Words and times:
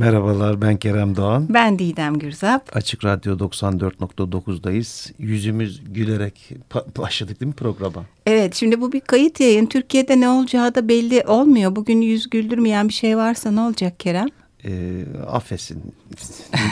Merhabalar 0.00 0.62
ben 0.62 0.76
Kerem 0.76 1.16
Doğan. 1.16 1.46
Ben 1.48 1.78
Didem 1.78 2.18
Gürzap. 2.18 2.76
Açık 2.76 3.04
Radyo 3.04 3.38
94.9'dayız. 3.38 5.12
Yüzümüz 5.18 5.82
gülerek 5.94 6.50
başladık 6.98 7.40
değil 7.40 7.48
mi 7.48 7.54
programa? 7.54 8.04
Evet 8.26 8.54
şimdi 8.54 8.80
bu 8.80 8.92
bir 8.92 9.00
kayıt 9.00 9.40
yayın. 9.40 9.66
Türkiye'de 9.66 10.20
ne 10.20 10.28
olacağı 10.28 10.74
da 10.74 10.88
belli 10.88 11.22
olmuyor. 11.26 11.76
Bugün 11.76 12.00
yüz 12.00 12.30
güldürmeyen 12.30 12.88
bir 12.88 12.92
şey 12.92 13.16
varsa 13.16 13.50
ne 13.50 13.60
olacak 13.60 14.00
Kerem? 14.00 14.28
E, 14.64 15.02
affetsin 15.26 15.94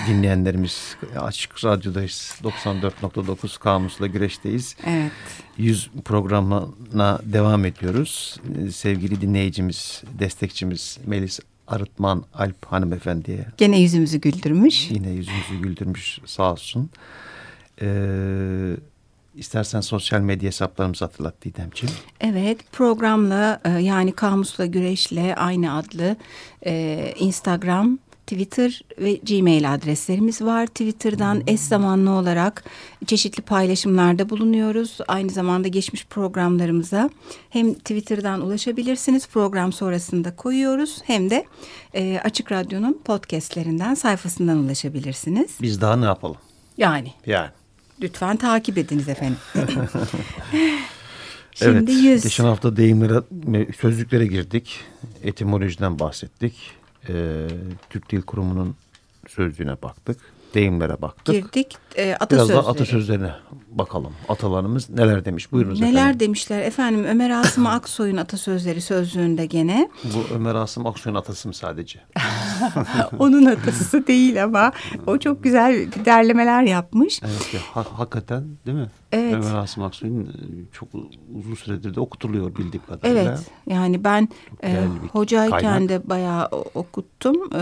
dinleyenlerimiz 0.08 0.96
Açık 1.20 1.64
Radyo'dayız 1.64 2.34
94.9 2.42 3.58
Kamus'la 3.58 4.06
Güreş'teyiz. 4.06 4.76
Evet. 4.86 5.12
Yüz 5.58 5.90
programına 6.04 7.18
devam 7.24 7.64
ediyoruz. 7.64 8.36
Sevgili 8.72 9.20
dinleyicimiz, 9.20 10.02
destekçimiz 10.18 10.98
Melis 11.06 11.40
Arıtman 11.68 12.24
Alp 12.34 12.64
hanımefendiye. 12.66 13.46
Gene 13.56 13.80
yüzümüzü 13.80 14.20
güldürmüş. 14.20 14.90
Yine 14.90 15.10
yüzümüzü 15.10 15.56
güldürmüş 15.62 16.18
sağ 16.26 16.52
olsun. 16.52 16.90
Ee, 17.82 18.76
istersen 19.34 19.80
sosyal 19.80 20.20
medya 20.20 20.46
hesaplarımızı 20.46 21.04
hatırlat 21.04 21.34
Didemciğim. 21.44 21.94
Evet 22.20 22.72
programla 22.72 23.60
e, 23.64 23.70
yani 23.70 24.12
Kamusla 24.12 24.66
Güreş'le 24.66 25.36
aynı 25.36 25.76
adlı 25.76 26.16
e, 26.66 27.14
Instagram, 27.18 27.98
Twitter 28.28 28.82
ve 28.98 29.14
Gmail 29.14 29.74
adreslerimiz 29.74 30.42
var. 30.42 30.66
Twitter'dan 30.66 31.42
eş 31.46 31.60
zamanlı 31.60 32.10
olarak 32.10 32.64
çeşitli 33.06 33.42
paylaşımlarda 33.42 34.30
bulunuyoruz. 34.30 34.98
Aynı 35.08 35.30
zamanda 35.30 35.68
geçmiş 35.68 36.06
programlarımıza 36.06 37.10
hem 37.50 37.74
Twitter'dan 37.74 38.40
ulaşabilirsiniz. 38.40 39.28
Program 39.28 39.72
sonrasında 39.72 40.36
koyuyoruz. 40.36 41.02
Hem 41.04 41.30
de 41.30 41.44
e, 41.94 42.20
Açık 42.24 42.52
Radyo'nun 42.52 43.00
podcastlerinden 43.04 43.94
sayfasından 43.94 44.58
ulaşabilirsiniz. 44.58 45.50
Biz 45.62 45.80
daha 45.80 45.96
ne 45.96 46.04
yapalım? 46.04 46.36
Yani. 46.76 47.12
Yani. 47.26 47.50
Lütfen 48.00 48.36
takip 48.36 48.78
ediniz 48.78 49.08
efendim. 49.08 49.38
Şimdi 51.54 51.70
evet, 51.70 51.88
yüz. 51.88 52.22
geçen 52.22 52.44
hafta 52.44 52.76
deyimlere, 52.76 53.22
sözlüklere 53.80 54.26
girdik. 54.26 54.80
Etimolojiden 55.22 55.98
bahsettik. 55.98 56.77
Ee, 57.10 57.48
Türk 57.90 58.10
Dil 58.10 58.22
Kurumu'nun 58.22 58.76
sözlüğüne 59.28 59.82
baktık 59.82 60.20
deyimlere 60.54 61.02
baktık. 61.02 61.34
Girdik 61.34 61.76
e, 61.96 62.14
atasözleri. 62.14 62.56
Biraz 62.56 62.66
da 62.66 62.70
atasözlerine 62.70 63.32
bakalım. 63.70 64.12
Atalarımız 64.28 64.90
neler 64.90 65.24
demiş? 65.24 65.52
Buyurunuz 65.52 65.80
neler 65.80 66.00
efendim. 66.00 66.20
demişler 66.20 66.62
efendim 66.62 67.04
Ömer 67.04 67.30
Asım 67.30 67.66
Aksoy'un 67.78 68.16
atasözleri 68.16 68.80
sözlüğünde 68.80 69.46
gene. 69.46 69.88
Bu 70.04 70.34
Ömer 70.34 70.54
Asım 70.54 70.86
Aksoy'un 70.86 71.16
atası 71.16 71.48
mı 71.48 71.54
sadece? 71.54 72.00
Onun 73.18 73.46
atası 73.46 74.06
değil 74.06 74.44
ama 74.44 74.72
o 75.06 75.18
çok 75.18 75.44
güzel 75.44 75.86
derlemeler 76.04 76.62
yapmış. 76.62 77.20
Evet 77.24 77.54
ya, 77.54 77.60
ha 77.74 77.84
hakikaten 77.92 78.44
değil 78.66 78.78
mi? 78.78 78.88
Evet. 79.12 79.34
Ömer 79.34 79.54
Asım 79.54 79.82
Aksoy'un 79.84 80.24
e, 80.24 80.32
çok 80.72 80.88
uzun 81.38 81.54
süredir 81.54 81.94
de 81.94 82.00
okutuluyor 82.00 82.56
bildiğim 82.56 82.86
kadarıyla. 82.86 83.22
Evet 83.22 83.38
yani 83.66 84.04
ben 84.04 84.28
e, 84.64 84.84
hocayken 85.12 85.60
kaynak. 85.60 85.88
de 85.88 86.08
bayağı 86.08 86.48
okuttum. 86.74 87.36
E, 87.54 87.60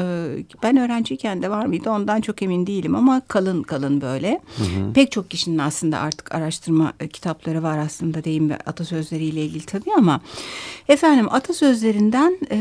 ben 0.63 0.77
öğrenciyken 0.77 1.43
de 1.43 1.51
var 1.51 1.67
mıydı 1.67 1.91
ondan 1.91 2.21
çok 2.21 2.43
emin 2.43 2.67
değilim 2.67 2.95
ama 2.95 3.23
kalın 3.29 3.63
kalın 3.63 4.01
böyle. 4.01 4.41
Hı 4.57 4.65
hı. 4.65 4.93
Pek 4.93 5.13
çok 5.13 5.31
kişinin 5.31 5.59
aslında 5.59 5.96
artık 5.99 6.35
araştırma 6.35 6.93
e, 7.01 7.09
kitapları 7.09 7.63
var 7.63 7.79
aslında 7.79 8.25
deyim 8.25 8.51
ve 8.51 8.57
atasözleriyle 8.57 9.45
ilgili 9.45 9.67
tabii 9.67 9.93
ama 9.97 10.21
efendim 10.89 11.27
atasözlerinden 11.31 12.39
e, 12.51 12.59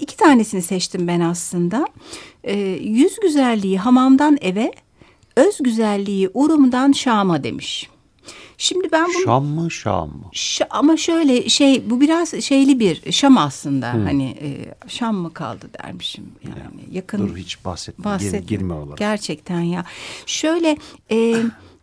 iki 0.00 0.16
tanesini 0.16 0.62
seçtim 0.62 1.08
ben 1.08 1.20
aslında. 1.20 1.86
E, 2.44 2.56
yüz 2.80 3.20
güzelliği 3.20 3.78
hamamdan 3.78 4.38
eve, 4.40 4.72
öz 5.36 5.58
güzelliği 5.58 6.30
urumdan 6.34 6.92
Şam'a 6.92 7.44
demiş. 7.44 7.88
Şimdi 8.62 8.92
ben 8.92 9.04
bunu... 9.04 9.24
Şam 9.24 9.44
mı 9.44 9.70
Şam 9.70 10.08
mı? 10.08 10.24
Ş 10.32 10.64
ama 10.70 10.96
şöyle 10.96 11.48
şey 11.48 11.90
bu 11.90 12.00
biraz 12.00 12.44
şeyli 12.44 12.80
bir 12.80 13.12
Şam 13.12 13.38
aslında. 13.38 13.92
Hmm. 13.92 14.04
Hani 14.04 14.24
e, 14.24 14.74
Şam 14.88 15.16
mı 15.16 15.34
kaldı 15.34 15.66
dermişim 15.82 16.24
yani. 16.44 16.58
Ya, 16.58 16.70
yakın. 16.90 17.18
Dur 17.18 17.36
hiç 17.36 17.64
bahsetme. 17.64 18.04
bahsetme. 18.04 18.38
Gir, 18.38 18.46
girme 18.46 18.74
olarak. 18.74 18.98
Gerçekten 18.98 19.60
ya. 19.60 19.84
Şöyle 20.26 20.76
e, 21.10 21.36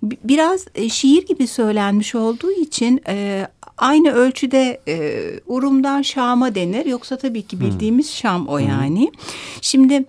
biraz 0.04 0.66
e, 0.76 0.90
şiir 0.90 1.26
gibi 1.26 1.48
söylenmiş 1.48 2.16
olduğu 2.16 2.52
için 2.52 3.02
e, 3.08 3.48
aynı 3.78 4.12
ölçüde 4.12 4.82
e, 4.88 5.24
Urum'dan 5.48 6.02
Şam'a 6.02 6.56
denir. 6.56 6.86
Yoksa 6.86 7.18
tabii 7.18 7.42
ki 7.42 7.60
bildiğimiz 7.60 8.08
hmm. 8.08 8.16
Şam 8.16 8.48
o 8.48 8.58
yani. 8.58 9.02
Hmm. 9.02 9.22
Şimdi 9.62 10.06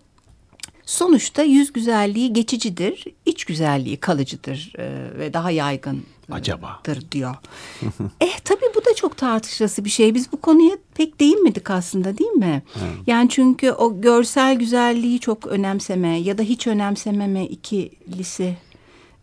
sonuçta 0.86 1.42
yüz 1.42 1.72
güzelliği 1.72 2.32
geçicidir, 2.32 3.04
iç 3.26 3.44
güzelliği 3.44 3.96
kalıcıdır 3.96 4.72
e, 4.78 5.18
ve 5.18 5.32
daha 5.32 5.50
yaygın 5.50 6.02
acaba 6.30 6.80
diyor. 7.12 7.34
eh 8.20 8.38
tabii 8.44 8.74
bu 8.74 8.84
da 8.84 8.94
çok 8.94 9.16
tartışılası 9.16 9.84
bir 9.84 9.90
şey. 9.90 10.14
Biz 10.14 10.32
bu 10.32 10.40
konuya 10.40 10.76
pek 10.94 11.20
değinmedik 11.20 11.70
aslında 11.70 12.18
değil 12.18 12.30
mi? 12.30 12.62
Evet. 12.76 12.92
Yani 13.06 13.28
çünkü 13.28 13.70
o 13.70 14.00
görsel 14.00 14.54
güzelliği 14.58 15.20
çok 15.20 15.46
önemseme 15.46 16.20
ya 16.20 16.38
da 16.38 16.42
hiç 16.42 16.66
önemsememe 16.66 17.46
ikilisi 17.46 18.56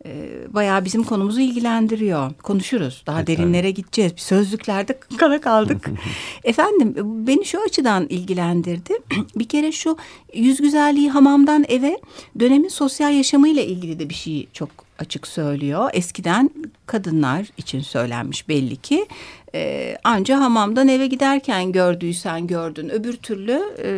e, 0.05 0.29
bayağı 0.53 0.85
bizim 0.85 1.03
konumuzu 1.03 1.39
ilgilendiriyor. 1.39 2.33
Konuşuruz. 2.33 3.03
Daha 3.07 3.17
evet, 3.17 3.27
derinlere 3.27 3.71
gideceğiz. 3.71 4.15
Bir 4.15 4.21
sözlüklerde 4.21 4.99
kala 5.17 5.41
kaldık. 5.41 5.89
Efendim 6.43 6.95
beni 7.27 7.45
şu 7.45 7.61
açıdan 7.61 8.07
ilgilendirdi. 8.09 8.93
bir 9.35 9.47
kere 9.47 9.71
şu 9.71 9.97
yüz 10.33 10.61
güzelliği 10.61 11.09
hamamdan 11.09 11.65
eve 11.67 11.99
dönemin 12.39 12.69
sosyal 12.69 13.13
yaşamıyla 13.13 13.61
ilgili 13.61 13.99
de 13.99 14.09
bir 14.09 14.15
şey 14.15 14.47
çok 14.53 14.69
açık 14.99 15.27
söylüyor. 15.27 15.89
Eskiden 15.93 16.49
kadınlar 16.85 17.47
için 17.57 17.81
söylenmiş 17.81 18.49
belli 18.49 18.75
ki. 18.75 19.07
E, 19.55 19.95
anca 20.03 20.39
hamamdan 20.39 20.87
eve 20.87 21.07
giderken 21.07 21.71
gördüysen 21.71 22.47
gördün. 22.47 22.89
Öbür 22.89 23.13
türlü 23.13 23.61
e, 23.83 23.89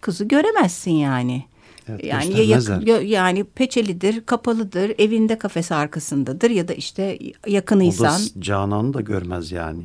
kızı 0.00 0.24
göremezsin 0.24 0.92
yani. 0.92 1.44
Evet, 1.90 2.04
yani 2.04 2.38
ya 2.38 2.44
yakın, 2.44 3.04
yani 3.04 3.44
peçelidir, 3.44 4.26
kapalıdır, 4.26 4.92
evinde 4.98 5.38
kafes 5.38 5.72
arkasındadır 5.72 6.50
ya 6.50 6.68
da 6.68 6.74
işte 6.74 7.18
yakınıysan. 7.46 8.20
O 8.20 8.24
da 8.24 8.40
Canan'ı 8.40 8.94
da 8.94 9.00
görmez 9.00 9.52
yani. 9.52 9.82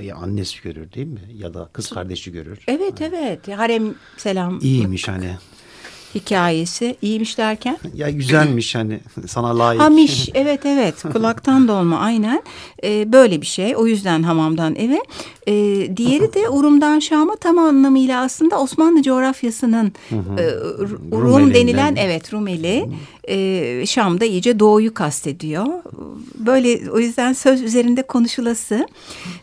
Ya 0.00 0.16
annesi 0.16 0.62
görür 0.62 0.92
değil 0.92 1.06
mi? 1.06 1.20
Ya 1.34 1.54
da 1.54 1.68
kız 1.72 1.90
kardeşi 1.90 2.32
görür. 2.32 2.58
Evet 2.66 3.00
yani. 3.00 3.14
evet. 3.16 3.48
Harem 3.48 3.94
selam. 4.16 4.58
İyiymiş 4.62 5.08
hani 5.08 5.36
hikayesi. 6.14 6.96
iyiymiş 7.02 7.38
derken? 7.38 7.78
Ya 7.94 8.10
güzelmiş 8.10 8.74
hani 8.74 9.00
sana 9.26 9.58
layık. 9.58 9.82
Hamiş 9.82 10.28
evet 10.34 10.66
evet 10.66 11.02
kulaktan 11.12 11.68
dolma 11.68 11.98
aynen. 11.98 12.42
Ee, 12.84 13.12
böyle 13.12 13.40
bir 13.40 13.46
şey 13.46 13.76
o 13.76 13.86
yüzden 13.86 14.22
hamamdan 14.22 14.74
eve. 14.74 15.02
Ee, 15.46 15.96
diğeri 15.96 16.34
de 16.34 16.48
Urum'dan 16.48 16.98
Şam'a 16.98 17.36
tam 17.36 17.58
anlamıyla 17.58 18.22
aslında 18.22 18.60
Osmanlı 18.60 19.02
coğrafyasının 19.02 19.92
e, 20.10 20.16
Rum 21.12 21.12
Rumelinden. 21.12 21.54
denilen 21.54 21.96
evet 21.96 22.32
Rumeli 22.34 22.88
e, 23.28 23.86
Şam'da 23.86 24.24
iyice 24.24 24.58
doğuyu 24.58 24.94
kastediyor. 24.94 25.66
Böyle 26.34 26.90
o 26.90 26.98
yüzden 26.98 27.32
söz 27.32 27.62
üzerinde 27.62 28.02
konuşulası. 28.02 28.86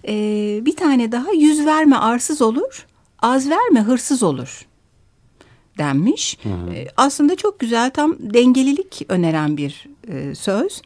Ee, 0.08 0.60
bir 0.66 0.76
tane 0.76 1.12
daha 1.12 1.32
yüz 1.32 1.66
verme 1.66 1.96
arsız 1.96 2.42
olur 2.42 2.86
az 3.22 3.50
verme 3.50 3.82
hırsız 3.82 4.24
olur 4.24 4.66
denmiş. 5.80 6.38
Hı 6.44 6.50
hı. 6.50 6.74
E, 6.74 6.88
aslında 6.98 7.36
çok 7.36 7.60
güzel 7.60 7.90
tam 7.92 8.16
dengelilik 8.20 9.02
öneren 9.10 9.58
bir 9.58 9.88
e, 10.08 10.36
söz. 10.36 10.82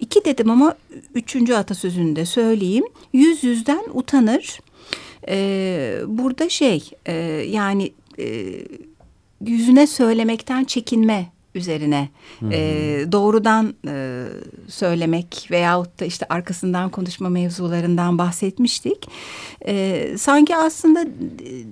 İki 0.00 0.24
dedim 0.24 0.50
ama 0.50 0.76
üçüncü 1.14 1.54
atasözünü 1.54 2.16
de 2.16 2.26
söyleyeyim. 2.26 2.84
Yüz 3.12 3.44
yüzden 3.44 3.82
utanır. 3.92 4.60
E, 5.28 5.98
burada 6.06 6.48
şey 6.48 6.90
e, 7.06 7.12
yani 7.48 7.92
e, 8.18 8.54
yüzüne 9.46 9.86
söylemekten 9.86 10.64
çekinme 10.64 11.33
üzerine 11.54 12.08
e, 12.52 12.58
doğrudan 13.12 13.74
e, 13.88 14.24
söylemek 14.68 15.48
veyahut 15.50 16.00
da 16.00 16.04
işte 16.04 16.26
arkasından 16.28 16.90
konuşma 16.90 17.28
mevzularından 17.28 18.18
bahsetmiştik. 18.18 19.08
E, 19.66 20.14
sanki 20.18 20.56
aslında 20.56 21.02
e, 21.02 21.08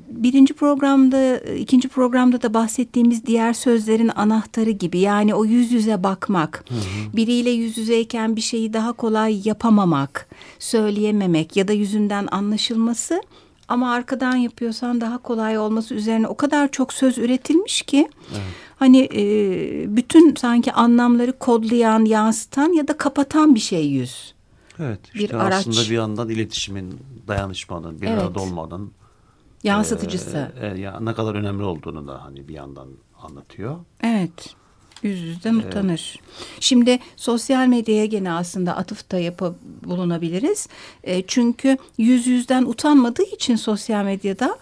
birinci 0.08 0.54
programda, 0.54 1.38
ikinci 1.38 1.88
programda 1.88 2.42
da 2.42 2.54
bahsettiğimiz 2.54 3.26
diğer 3.26 3.52
sözlerin 3.52 4.10
anahtarı 4.14 4.70
gibi. 4.70 4.98
Yani 4.98 5.34
o 5.34 5.44
yüz 5.44 5.72
yüze 5.72 6.02
bakmak, 6.02 6.64
hı. 6.68 7.16
biriyle 7.16 7.50
yüz 7.50 7.78
yüzeyken 7.78 8.36
bir 8.36 8.40
şeyi 8.40 8.72
daha 8.72 8.92
kolay 8.92 9.48
yapamamak, 9.48 10.28
söyleyememek 10.58 11.56
ya 11.56 11.68
da 11.68 11.72
yüzünden 11.72 12.28
anlaşılması 12.30 13.22
ama 13.68 13.92
arkadan 13.92 14.36
yapıyorsan 14.36 15.00
daha 15.00 15.18
kolay 15.18 15.58
olması 15.58 15.94
üzerine 15.94 16.26
o 16.26 16.36
kadar 16.36 16.70
çok 16.70 16.92
söz 16.92 17.18
üretilmiş 17.18 17.82
ki 17.82 18.08
evet. 18.32 18.42
Hani 18.82 19.08
e, 19.14 19.96
bütün 19.96 20.34
sanki 20.34 20.72
anlamları 20.72 21.38
kodlayan, 21.38 22.04
yansıtan 22.04 22.72
ya 22.72 22.88
da 22.88 22.96
kapatan 22.96 23.54
bir 23.54 23.60
şey 23.60 23.86
yüz. 23.86 24.34
Evet. 24.78 25.00
Bir 25.14 25.20
işte 25.20 25.36
araç. 25.36 25.54
aslında 25.54 25.90
bir 25.90 25.94
yandan 25.94 26.28
iletişimin, 26.28 26.98
dayanışmanın, 27.28 28.00
bir 28.00 28.06
evet. 28.06 28.22
arada 28.22 28.40
olmanın 28.40 28.92
Yansıtıcısı. 29.64 30.52
E, 30.60 30.66
e, 30.66 30.80
ya 30.80 31.00
ne 31.00 31.14
kadar 31.14 31.34
önemli 31.34 31.62
olduğunu 31.62 32.08
da 32.08 32.24
hani 32.24 32.48
bir 32.48 32.54
yandan 32.54 32.88
anlatıyor. 33.22 33.76
Evet. 34.02 34.54
Yüz 35.02 35.20
yüzden 35.20 35.54
utanır. 35.54 36.20
Şimdi 36.60 36.98
sosyal 37.16 37.66
medyaya 37.66 38.06
gene 38.06 38.32
aslında 38.32 38.76
atıfta 38.76 39.18
yapı 39.18 39.54
bulunabiliriz. 39.84 40.68
E, 41.04 41.22
çünkü 41.26 41.76
yüz 41.98 42.26
yüzden 42.26 42.64
utanmadığı 42.64 43.22
için 43.22 43.56
sosyal 43.56 44.04
medyada 44.04 44.58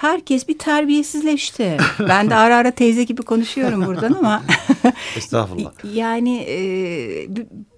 herkes 0.00 0.48
bir 0.48 0.58
terbiyesizleşti. 0.58 1.76
ben 2.08 2.30
de 2.30 2.34
ara 2.34 2.56
ara 2.56 2.70
teyze 2.70 3.04
gibi 3.04 3.22
konuşuyorum 3.22 3.86
buradan 3.86 4.12
ama 4.12 4.42
Estağfurullah. 5.16 5.72
yani 5.94 6.36
e, 6.48 6.58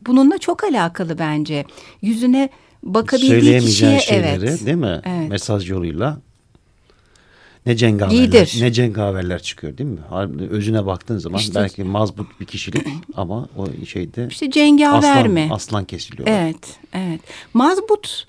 bununla 0.06 0.38
çok 0.38 0.64
alakalı 0.64 1.18
bence. 1.18 1.64
Yüzüne 2.02 2.48
bakabildiği 2.82 3.60
kişiye 3.60 4.00
şeyleri 4.00 4.46
evet. 4.46 4.66
değil 4.66 4.76
mi? 4.76 5.00
Evet. 5.04 5.28
Mesaj 5.28 5.70
yoluyla 5.70 6.18
ne 7.66 7.76
cengaverler, 7.76 8.18
Giydir. 8.24 8.58
ne 8.60 8.72
cengaverler 8.72 9.42
çıkıyor 9.42 9.78
değil 9.78 9.90
mi? 9.90 10.00
Özüne 10.50 10.86
baktığın 10.86 11.18
zaman 11.18 11.38
İşte- 11.38 11.54
belki 11.54 11.84
mazbut 11.84 12.40
bir 12.40 12.46
kişilik 12.46 12.86
ama 13.14 13.48
o 13.56 13.66
şeyde 13.86 14.26
İşte 14.30 14.50
cengaver 14.50 14.98
aslan, 14.98 15.30
mi? 15.30 15.48
aslan 15.52 15.84
kesiliyor. 15.84 16.28
Evet, 16.28 16.78
evet. 16.92 17.20
Mazbut 17.54 18.26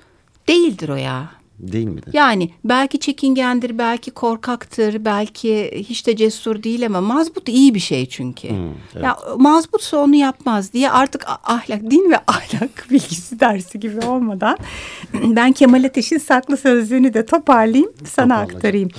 değildir 0.48 0.90
o 0.90 0.96
ya. 0.96 1.43
Değil 1.60 1.88
midir? 1.88 2.14
Yani 2.14 2.50
belki 2.64 3.00
çekingendir, 3.00 3.78
belki 3.78 4.12
korkaktır, 4.12 5.06
belki 5.06 5.84
hiç 5.90 6.08
de 6.08 6.16
cesur 6.16 6.64
değil 6.64 6.86
ama 6.86 7.02
mazbut 7.02 7.50
iyi 7.50 7.76
bir 7.76 7.80
şey 7.80 8.06
çünkü. 8.06 8.48
evet. 8.94 9.04
Ya 9.04 9.18
mazbutsa 9.38 9.98
onu 9.98 10.16
yapmaz 10.16 10.74
diye 10.74 10.92
artık 10.92 11.26
ahlak, 11.28 11.92
din 11.92 12.12
ve 12.12 12.18
ahlak 12.28 12.88
bilgisi 12.92 13.40
dersi 13.40 13.80
gibi 13.80 14.06
olmadan 14.06 14.58
ben 15.14 15.52
Kemal 15.52 15.84
Ateş'in 15.84 16.18
saklı 16.18 16.58
sözlüğünü 16.58 17.14
de 17.14 17.26
toparlayayım, 17.26 17.92
sana 18.06 18.42
Toparla, 18.42 18.56
aktarayım. 18.58 18.90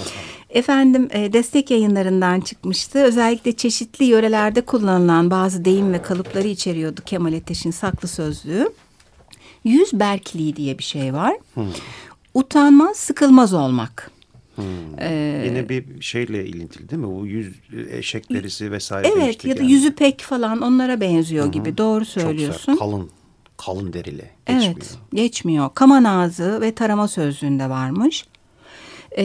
Efendim 0.51 1.09
e, 1.11 1.33
destek 1.33 1.71
yayınlarından 1.71 2.41
çıkmıştı. 2.41 2.99
Özellikle 2.99 3.53
çeşitli 3.53 4.05
yörelerde 4.05 4.61
kullanılan 4.61 5.31
bazı 5.31 5.65
deyim 5.65 5.93
ve 5.93 6.03
kalıpları 6.03 6.49
içeriyordu 6.49 7.01
Kemal 7.07 7.33
Ateş'in 7.33 7.71
saklı 7.71 8.09
sözlüğü. 8.09 8.69
Yüz 9.65 9.93
berkliği 9.93 10.57
diye 10.57 10.79
bir 10.79 10.85
şey 10.85 11.15
var. 11.15 11.35
Utanmaz, 12.35 12.97
sıkılmaz 12.97 13.55
olmak. 13.55 14.11
Ee, 14.99 15.43
Yine 15.47 15.69
bir 15.69 16.01
şeyle 16.01 16.47
ilintili 16.47 16.89
değil 16.91 17.03
mi? 17.03 17.09
Bu 17.21 17.27
yüz 17.27 17.55
eşek 17.91 18.31
derisi 18.33 18.73
vesaire. 18.73 19.09
Evet 19.17 19.45
ya 19.45 19.57
da 19.57 19.63
yani. 19.63 19.73
yüzü 19.73 19.95
pek 19.95 20.21
falan 20.21 20.61
onlara 20.61 21.01
benziyor 21.01 21.53
gibi. 21.53 21.79
Doğru 21.79 22.05
Çok 22.05 22.13
söylüyorsun. 22.23 22.73
sert, 22.73 22.79
kalın, 22.79 23.11
kalın 23.57 23.93
derili. 23.93 24.31
Geçmiyor. 24.47 24.73
Evet, 24.77 24.99
geçmiyor. 25.15 25.71
Kaman 25.75 26.05
ağzı 26.05 26.61
ve 26.61 26.75
tarama 26.75 27.09
sözlüğünde 27.09 27.71
varmış. 27.71 28.25
Ee, 29.11 29.25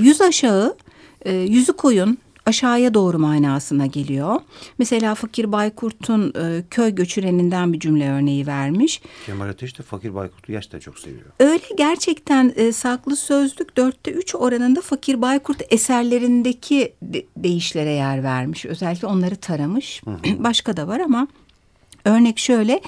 yüz 0.00 0.20
aşağı, 0.20 0.76
e, 1.24 1.32
yüzü 1.34 1.72
koyun, 1.72 2.18
aşağıya 2.46 2.94
doğru 2.94 3.18
manasına 3.18 3.86
geliyor. 3.86 4.40
Mesela 4.78 5.14
Fakir 5.14 5.52
Baykurt'un 5.52 6.32
e, 6.42 6.62
köy 6.70 6.94
göçüreninden 6.94 7.72
bir 7.72 7.80
cümle 7.80 8.10
örneği 8.10 8.46
vermiş. 8.46 9.02
Kemal 9.26 9.48
Ateş 9.48 9.78
de 9.78 9.82
Fakir 9.82 10.14
Baykurt'u 10.14 10.52
gerçekten 10.52 10.78
çok 10.78 10.98
seviyor. 10.98 11.24
Öyle 11.40 11.62
gerçekten 11.78 12.52
e, 12.56 12.72
saklı 12.72 13.16
sözlük 13.16 13.76
dörtte 13.76 14.10
üç 14.10 14.34
oranında 14.34 14.80
Fakir 14.80 15.22
Baykurt 15.22 15.62
eserlerindeki 15.70 16.92
de- 17.02 17.26
deyişlere 17.36 17.90
yer 17.92 18.22
vermiş. 18.22 18.64
Özellikle 18.66 19.06
onları 19.06 19.36
taramış. 19.36 20.02
Başka 20.38 20.76
da 20.76 20.88
var 20.88 21.00
ama 21.00 21.28
örnek 22.04 22.38
şöyle. 22.38 22.80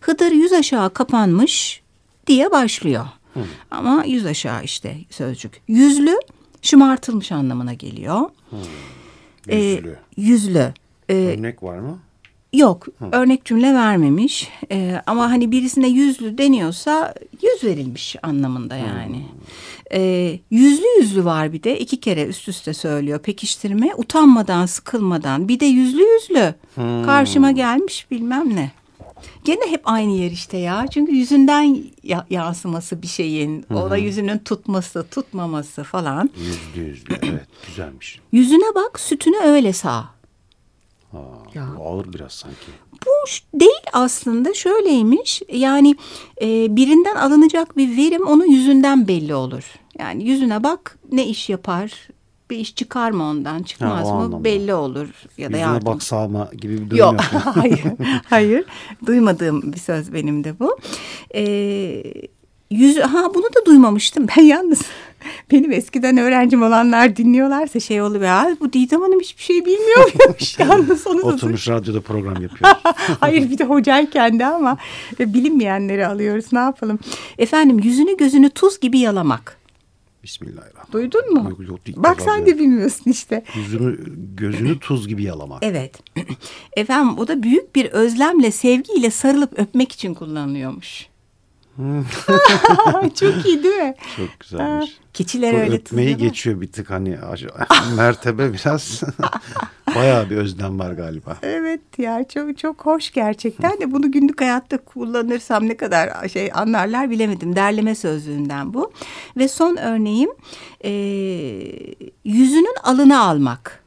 Hıdır 0.00 0.32
yüz 0.32 0.52
aşağı 0.52 0.92
kapanmış 0.94 1.82
diye 2.26 2.50
başlıyor. 2.50 3.06
Ama 3.70 4.04
yüz 4.04 4.26
aşağı 4.26 4.64
işte 4.64 4.96
sözcük. 5.10 5.60
Yüzlü 5.68 6.16
şımartılmış 6.62 7.32
anlamına 7.32 7.74
geliyor. 7.74 8.20
Ee, 8.52 8.56
Yüzlü. 9.48 9.96
yüzlü. 10.16 10.72
Ee, 11.08 11.14
Örnek 11.14 11.62
var 11.62 11.78
mı? 11.78 11.98
Yok 12.52 12.86
örnek 13.12 13.44
cümle 13.44 13.74
vermemiş 13.74 14.48
Ee, 14.70 15.02
ama 15.06 15.30
hani 15.30 15.50
birisine 15.52 15.88
yüzlü 15.88 16.38
deniyorsa 16.38 17.14
yüz 17.42 17.64
verilmiş 17.64 18.16
anlamında 18.22 18.76
yani. 18.76 19.26
Ee, 19.92 20.38
yüzlü 20.50 20.84
yüzlü 21.00 21.24
var 21.24 21.52
bir 21.52 21.62
de 21.62 21.78
iki 21.78 22.00
kere 22.00 22.24
üst 22.26 22.48
üste 22.48 22.74
söylüyor 22.74 23.18
pekiştirme 23.18 23.94
utanmadan 23.96 24.66
sıkılmadan 24.66 25.48
bir 25.48 25.60
de 25.60 25.64
yüzlü 25.66 26.02
yüzlü 26.02 26.54
karşıma 27.06 27.50
gelmiş 27.50 28.06
bilmem 28.10 28.56
ne. 28.56 28.70
Gene 29.44 29.70
hep 29.70 29.80
aynı 29.84 30.12
yer 30.12 30.30
işte 30.30 30.56
ya 30.58 30.86
çünkü 30.90 31.12
yüzünden 31.12 31.78
ya- 32.02 32.26
yansıması 32.30 33.02
bir 33.02 33.06
şeyin 33.06 33.64
ona 33.74 33.96
yüzünün 33.96 34.38
tutması 34.38 35.06
tutmaması 35.10 35.82
falan. 35.84 36.30
Yüzlü 36.36 36.88
yüzlü. 36.90 37.14
evet 37.22 37.46
güzelmiş. 37.66 38.20
Yüzüne 38.32 38.74
bak 38.74 39.00
sütünü 39.00 39.36
öyle 39.36 39.72
sağ. 39.72 40.08
Ha, 41.12 41.18
Ya. 41.54 41.66
Bu 41.78 41.86
ağır 41.86 42.12
biraz 42.12 42.32
sanki. 42.32 42.56
Bu 43.06 43.10
değil 43.60 43.82
aslında 43.92 44.54
şöyleymiş 44.54 45.42
yani 45.52 45.94
e, 46.42 46.76
birinden 46.76 47.14
alınacak 47.14 47.76
bir 47.76 47.96
verim 47.96 48.26
onun 48.26 48.46
yüzünden 48.46 49.08
belli 49.08 49.34
olur. 49.34 49.64
Yani 49.98 50.24
yüzüne 50.24 50.64
bak 50.64 50.98
ne 51.12 51.26
iş 51.26 51.48
yapar 51.48 52.08
bir 52.50 52.56
iş 52.56 52.74
çıkar 52.74 53.10
mı 53.10 53.24
ondan 53.24 53.62
çıkmaz 53.62 54.06
Ha, 54.08 54.14
mı 54.14 54.18
anlamda. 54.20 54.44
belli 54.44 54.74
olur 54.74 55.08
ya 55.38 55.52
da 55.52 55.56
Yüzüne 55.56 55.58
yardım. 55.72 55.86
bak 55.94 56.02
sağma 56.02 56.48
gibi 56.60 56.72
bir 56.74 56.90
durum 56.90 56.98
Yok 56.98 57.14
yok. 57.32 57.42
hayır 57.56 57.82
hayır 58.30 58.64
duymadığım 59.06 59.72
bir 59.72 59.78
söz 59.78 60.12
benim 60.12 60.44
de 60.44 60.58
bu. 60.60 60.76
Ee, 61.34 62.02
yüzü 62.70 63.00
ha 63.00 63.34
bunu 63.34 63.44
da 63.44 63.66
duymamıştım 63.66 64.26
ben 64.36 64.42
yalnız. 64.42 64.82
Benim 65.52 65.72
eskiden 65.72 66.16
öğrencim 66.16 66.62
olanlar 66.62 67.16
dinliyorlarsa 67.16 67.80
şey 67.80 68.02
oluyor. 68.02 68.22
Ya, 68.24 68.56
bu 68.60 68.72
Didem 68.72 69.00
Hanım 69.00 69.20
hiçbir 69.20 69.42
şey 69.42 69.64
bilmiyor 69.64 70.12
muymuş 70.18 70.58
yalnız 70.58 71.06
onu 71.06 71.22
da 71.22 71.26
Oturmuş 71.26 71.68
radyoda 71.68 72.00
program 72.00 72.42
yapıyor. 72.42 72.70
Hayır 73.20 73.50
bir 73.50 73.58
de 73.58 73.64
hocayken 73.64 74.38
de 74.38 74.46
ama 74.46 74.76
e, 75.20 75.34
bilinmeyenleri 75.34 76.06
alıyoruz 76.06 76.44
ne 76.52 76.58
yapalım. 76.58 76.98
Efendim 77.38 77.78
yüzünü 77.78 78.16
gözünü 78.16 78.50
tuz 78.50 78.80
gibi 78.80 78.98
yalamak. 78.98 79.59
Bismillahirrahmanirrahim. 80.24 80.92
Duydun 80.92 81.34
mu? 81.34 81.50
Yok, 81.50 81.68
yok, 81.68 81.80
Bak 81.96 82.20
sen 82.20 82.46
de 82.46 82.58
bilmiyorsun 82.58 83.10
işte. 83.10 83.44
Yüzünü 83.54 83.98
gözünü 84.36 84.78
tuz 84.78 85.08
gibi 85.08 85.22
yalamak. 85.22 85.62
Evet. 85.62 86.02
Efendim 86.76 87.18
o 87.18 87.28
da 87.28 87.42
büyük 87.42 87.74
bir 87.76 87.84
özlemle 87.86 88.50
sevgiyle 88.50 89.10
sarılıp 89.10 89.58
öpmek 89.58 89.92
için 89.92 90.14
kullanılıyormuş. 90.14 91.09
Çok 93.14 93.46
iyi 93.46 93.62
değil 93.62 93.76
mi? 93.76 93.94
Çok 94.16 94.40
güzelmiş. 94.40 94.98
Keçiler 95.14 95.54
Bu 95.54 95.58
öyle 95.58 95.74
öpmeyi 95.74 96.16
geçiyor 96.16 96.60
bir 96.60 96.72
tık 96.72 96.90
hani 96.90 97.18
mertebe 97.96 98.52
biraz 98.52 99.02
bayağı 99.94 100.30
bir 100.30 100.36
özlem 100.36 100.78
var 100.78 100.92
galiba. 100.92 101.36
Evet 101.42 101.80
ya 101.98 102.24
çok 102.28 102.58
çok 102.58 102.86
hoş 102.86 103.10
gerçekten 103.10 103.80
de 103.80 103.92
bunu 103.92 104.12
günlük 104.12 104.40
hayatta 104.40 104.78
kullanırsam 104.78 105.68
ne 105.68 105.76
kadar 105.76 106.28
şey 106.28 106.50
anlarlar 106.54 107.10
bilemedim. 107.10 107.56
Derleme 107.56 107.94
sözlüğünden 107.94 108.74
bu. 108.74 108.92
Ve 109.36 109.48
son 109.48 109.76
örneğim 109.76 110.30
e, 110.84 110.90
yüzünün 112.24 112.76
alını 112.82 113.20
almak. 113.20 113.80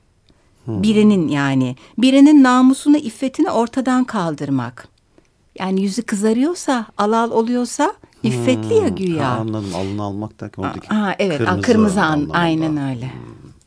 Birinin 0.68 1.28
yani 1.28 1.76
birinin 1.98 2.44
namusunu 2.44 2.98
iffetini 2.98 3.52
ortadan 3.52 4.04
kaldırmak. 4.04 4.93
Yani 5.60 5.82
yüzü 5.82 6.02
kızarıyorsa 6.02 6.86
alal 6.98 7.32
oluyorsa 7.32 7.94
iffetli 8.24 8.74
ya 8.76 8.88
güya. 8.88 9.30
Ha, 9.30 9.34
anladım 9.40 9.76
alını 9.76 10.04
almak 10.04 10.40
derken 10.40 10.64
oradaki 10.64 10.88
Ha, 10.88 11.16
evet 11.20 11.38
kırmızı, 11.38 11.62
kırmızı 11.62 12.02
an, 12.02 12.06
anlamında. 12.12 12.38
aynen 12.38 12.90
öyle. 12.90 13.12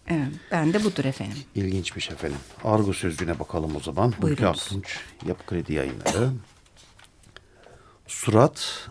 Evet, 0.09 0.29
ben 0.53 0.73
de 0.73 0.85
budur 0.85 1.05
efendim. 1.05 1.37
İlginçmiş 1.55 2.11
efendim. 2.11 2.39
Argo 2.65 2.93
sözlüğüne 2.93 3.39
bakalım 3.39 3.77
o 3.77 3.81
zaman. 3.81 4.15
Buyurunuz. 4.23 4.49
Aktunç 4.63 4.99
Yapı 5.27 5.47
Kredi 5.47 5.73
Yayınları. 5.73 6.31
Surat, 8.07 8.89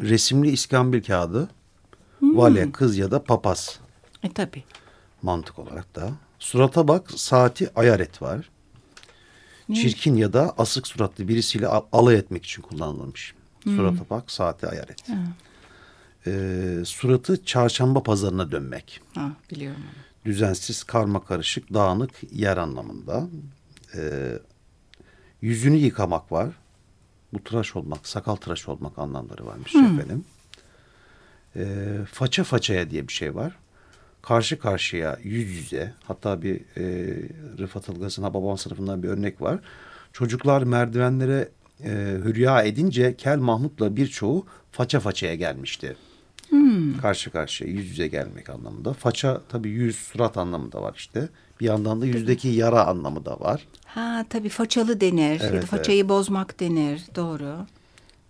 resimli 0.00 0.50
iskambil 0.50 1.02
kağıdı, 1.02 1.48
Hmm. 2.18 2.36
vale, 2.36 2.72
kız 2.72 2.98
ya 2.98 3.10
da 3.10 3.24
papaz 3.24 3.78
E 4.22 4.32
tabii. 4.32 4.64
mantık 5.22 5.58
olarak 5.58 5.94
da. 5.94 6.10
Surata 6.38 6.88
bak, 6.88 7.10
saati 7.16 7.70
ayar 7.74 8.00
et 8.00 8.22
Çirkin 9.74 10.16
ya 10.16 10.32
da 10.32 10.54
asık 10.58 10.86
suratlı 10.86 11.28
birisiyle 11.28 11.66
al- 11.66 11.86
alay 11.92 12.14
etmek 12.16 12.44
için 12.46 12.62
kullanılmış. 12.62 13.34
Hmm. 13.62 13.76
Surata 13.76 14.04
bak, 14.10 14.30
saati 14.30 14.66
ayar 14.66 14.88
et. 14.88 15.04
Ee, 16.26 16.82
suratı 16.84 17.44
çarşamba 17.44 18.02
pazarına 18.02 18.50
dönmek. 18.52 19.00
Ha, 19.14 19.30
biliyorum 19.50 19.80
onu. 19.84 20.24
düzensiz, 20.24 20.84
karma 20.84 21.24
karışık, 21.24 21.74
dağınık 21.74 22.10
yer 22.32 22.56
anlamında. 22.56 23.28
Ee, 23.96 24.32
yüzünü 25.42 25.76
yıkamak 25.76 26.32
var. 26.32 26.48
Bu 27.32 27.44
tıraş 27.44 27.76
olmak, 27.76 28.06
sakal 28.06 28.36
tıraş 28.36 28.68
olmak 28.68 28.98
anlamları 28.98 29.46
varmış 29.46 29.74
efendim. 29.74 30.24
Ee, 31.56 31.98
faça 32.12 32.44
façaya 32.44 32.90
diye 32.90 33.08
bir 33.08 33.12
şey 33.12 33.34
var. 33.34 33.52
Karşı 34.22 34.58
karşıya, 34.58 35.18
yüz 35.22 35.50
yüze. 35.50 35.92
Hatta 36.04 36.42
bir 36.42 36.56
e, 36.56 37.14
Rıfat 37.58 37.88
Ilgaz'ın 37.88 38.24
babam 38.24 38.58
sınıfından 38.58 39.02
bir 39.02 39.08
örnek 39.08 39.42
var. 39.42 39.60
Çocuklar 40.12 40.62
merdivenlere 40.62 41.48
e, 41.84 41.90
hürya 42.24 42.62
edince 42.62 43.16
Kel 43.16 43.38
Mahmut'la 43.38 43.96
birçoğu 43.96 44.46
faça 44.72 45.00
façaya 45.00 45.34
gelmişti. 45.34 45.96
Hmm. 46.48 46.98
Karşı 46.98 47.30
karşıya 47.30 47.70
yüz 47.70 47.90
yüze 47.90 48.08
gelmek 48.08 48.50
anlamında. 48.50 48.92
Faça 48.92 49.40
tabii 49.48 49.68
yüz 49.68 49.96
surat 49.96 50.36
anlamı 50.36 50.72
da 50.72 50.82
var 50.82 50.94
işte. 50.96 51.28
Bir 51.60 51.66
yandan 51.66 52.00
da 52.00 52.06
yüzdeki 52.06 52.48
yara 52.48 52.86
anlamı 52.86 53.24
da 53.24 53.40
var. 53.40 53.66
Ha 53.84 54.24
tabii 54.30 54.48
façalı 54.48 55.00
denir. 55.00 55.40
Evet, 55.44 55.64
façayı 55.64 56.08
bozmak 56.08 56.60
denir. 56.60 57.02
Doğru. 57.16 57.66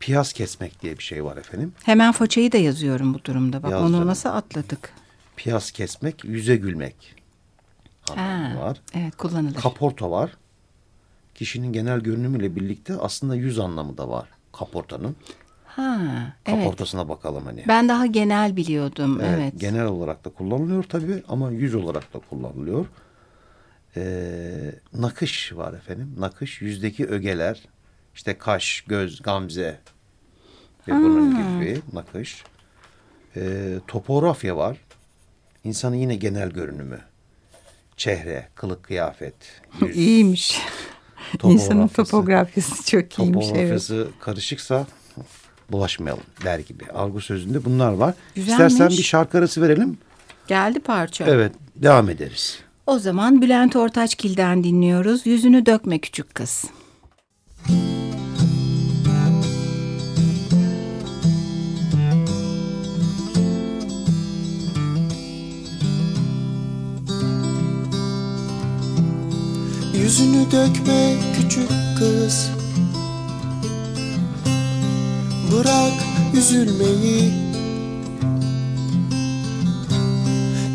Piyaz 0.00 0.32
kesmek 0.32 0.82
diye 0.82 0.99
bir 0.99 1.02
şey 1.02 1.25
var 1.25 1.37
efendim. 1.37 1.72
Hemen 1.82 2.12
façayı 2.12 2.52
da 2.52 2.56
yazıyorum 2.56 3.14
bu 3.14 3.25
durumda. 3.25 3.62
Bak 3.62 3.70
Yaz 3.70 3.82
onu 3.82 4.06
nasıl 4.06 4.28
atladık? 4.28 4.92
Piyaz 5.36 5.70
kesmek, 5.70 6.24
yüze 6.24 6.56
gülmek 6.56 7.14
anlamı 8.10 8.54
Ha, 8.58 8.60
var. 8.66 8.80
Evet 8.94 9.16
kullanılır. 9.16 9.54
Kaporta 9.54 10.10
var. 10.10 10.30
Kişinin 11.34 11.72
genel 11.72 12.00
görünümüyle 12.00 12.56
birlikte 12.56 12.94
aslında 12.96 13.34
yüz 13.34 13.58
anlamı 13.58 13.98
da 13.98 14.08
var 14.08 14.28
kaportanın. 14.52 15.16
ha, 15.64 15.98
evet. 16.46 16.58
Kaportasına 16.64 17.08
bakalım 17.08 17.44
hani. 17.46 17.64
Ben 17.68 17.88
daha 17.88 18.06
genel 18.06 18.56
biliyordum. 18.56 19.18
Evet, 19.22 19.38
Evet. 19.38 19.60
Genel 19.60 19.84
olarak 19.84 20.24
da 20.24 20.30
kullanılıyor 20.30 20.82
tabii 20.82 21.22
ama 21.28 21.50
yüz 21.50 21.74
olarak 21.74 22.14
da 22.14 22.18
kullanılıyor. 22.18 22.86
Ee, 23.96 24.74
nakış 24.94 25.52
var 25.56 25.72
efendim. 25.72 26.14
Nakış 26.18 26.62
yüzdeki 26.62 27.06
ögeler, 27.06 27.62
işte 28.14 28.38
kaş, 28.38 28.80
göz, 28.86 29.22
gamze 29.22 29.80
ve 30.88 30.92
bunun 30.92 31.30
gibi 31.30 31.80
nakış. 31.92 32.44
Ee, 33.36 33.74
topografya 33.88 34.56
var. 34.56 34.76
İnsanın 35.64 35.97
yine 35.97 36.16
genel 36.16 36.50
görünümü. 36.50 36.99
Çehre, 37.97 38.49
kılık, 38.54 38.83
kıyafet, 38.83 39.35
yüz. 39.81 39.97
İyiymiş. 39.97 40.59
İnsanın 41.45 41.88
Topografyası. 41.88 42.85
çok 42.90 43.19
iyiymiş. 43.19 43.47
Evet. 43.47 43.49
Topografyası 43.49 44.09
karışıksa 44.21 44.87
bulaşmayalım 45.71 46.23
der 46.45 46.59
gibi. 46.59 46.87
Algı 46.87 47.21
sözünde 47.21 47.64
bunlar 47.64 47.92
var. 47.92 48.14
Güzelmiş. 48.35 48.73
İstersen 48.73 48.99
bir 48.99 49.02
şarkı 49.02 49.38
arası 49.38 49.62
verelim. 49.62 49.99
Geldi 50.49 50.81
parça. 50.81 51.25
Evet, 51.28 51.52
devam 51.76 52.11
ederiz. 52.11 52.59
O 52.87 52.99
zaman 52.99 53.42
Bülent 53.42 53.76
Ortaçgil'den 53.76 54.64
dinliyoruz. 54.64 55.26
Yüzünü 55.26 55.66
dökme 55.66 55.99
küçük 55.99 56.35
kız. 56.35 56.64
Yüzünü 70.02 70.50
dökme 70.50 71.14
küçük 71.37 71.71
kız. 71.99 72.50
Bırak 75.52 75.92
üzülmeyi. 76.35 77.32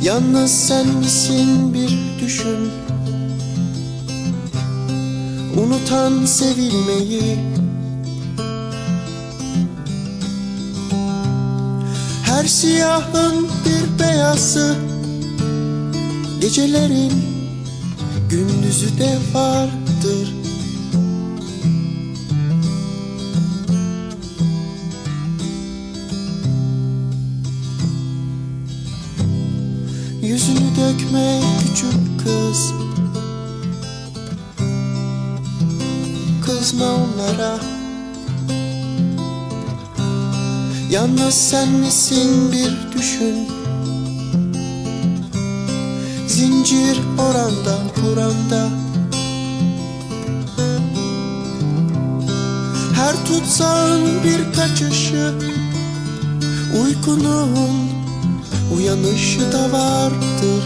Yalnız 0.03 0.51
sen 0.51 0.87
misin 0.87 1.73
bir 1.73 1.97
düşün. 2.21 2.71
Unutan 5.57 6.25
sevilmeyi. 6.25 7.37
Her 12.23 12.45
siyahın 12.45 13.47
bir 13.65 13.99
beyazı. 13.99 14.75
Gecelerin 16.41 17.36
gündüzü 18.29 18.97
de 18.97 19.17
vardır. 19.33 20.33
Yüzünü 30.21 30.75
dökme 30.77 31.41
küçük 31.59 32.19
kız. 32.23 32.73
Kızma 36.45 36.85
onlara. 36.85 37.59
Yalnız 40.91 41.33
sen 41.33 41.69
misin 41.69 42.51
bir 42.51 42.97
düşün 42.97 43.47
Zincir 46.27 46.99
oranda 47.19 47.79
buranda 48.01 48.69
Her 52.95 53.25
tutsağın 53.25 54.23
bir 54.23 54.53
kaçışı 54.53 55.33
Uykunun 56.83 57.89
uyanışı 58.75 59.51
da 59.51 59.71
vardır. 59.71 60.63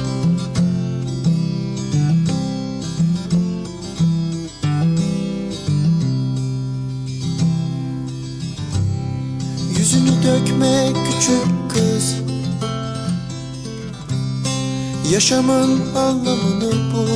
Yüzünü 9.78 10.12
dökme 10.24 10.94
küçük 11.06 11.61
Yaşamın 15.12 15.96
anlamını 15.96 16.94
bul. 16.94 17.10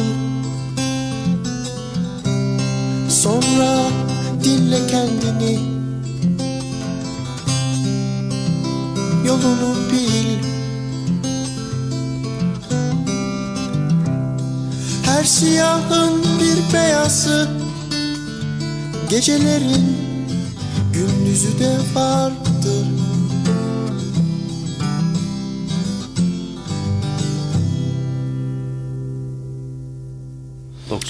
Sonra 3.09 3.89
dinle 4.43 4.87
kendini. 4.87 5.59
Yolunu 9.27 9.75
bil. 9.91 10.43
Her 15.05 15.23
siyahın 15.23 16.23
bir 16.23 16.73
beyazı. 16.73 17.49
Gecelerin 19.09 19.97
gündüzü 20.93 21.59
de 21.59 21.77
vardır 21.95 23.04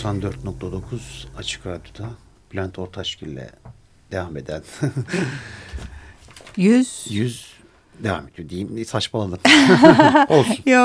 94.9 0.06 0.82
Açık 1.38 1.66
Radyo'da 1.66 2.10
Bülent 2.54 2.80
Ortaçgil'le 2.80 3.48
devam 4.12 4.38
eden 4.38 4.62
Yüz. 6.58 7.06
yüz 7.10 7.54
devam 8.04 8.28
ediyor 8.28 8.50
diyeyim. 8.50 8.86
Saçmaladım. 8.86 9.40
Olsun. 10.30 10.58
Yo, 10.66 10.80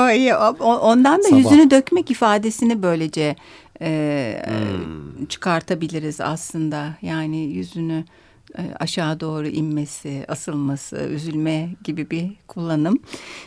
o- 0.59 0.77
ondan 0.79 1.19
da 1.19 1.23
Sabah. 1.23 1.37
yüzünü 1.37 1.71
dökmek 1.71 2.11
ifadesini 2.11 2.83
böylece 2.83 3.35
e, 3.81 4.43
Hmm. 4.47 5.25
çıkartabiliriz 5.25 6.21
aslında. 6.21 6.93
Yani 7.01 7.37
yüzünü 7.37 7.93
e, 8.03 8.05
aşağı 8.79 9.19
doğru 9.19 9.47
inmesi, 9.47 10.25
asılması, 10.27 10.97
üzülme 10.97 11.69
gibi 11.83 12.09
bir 12.09 12.31
kullanım. 12.47 12.99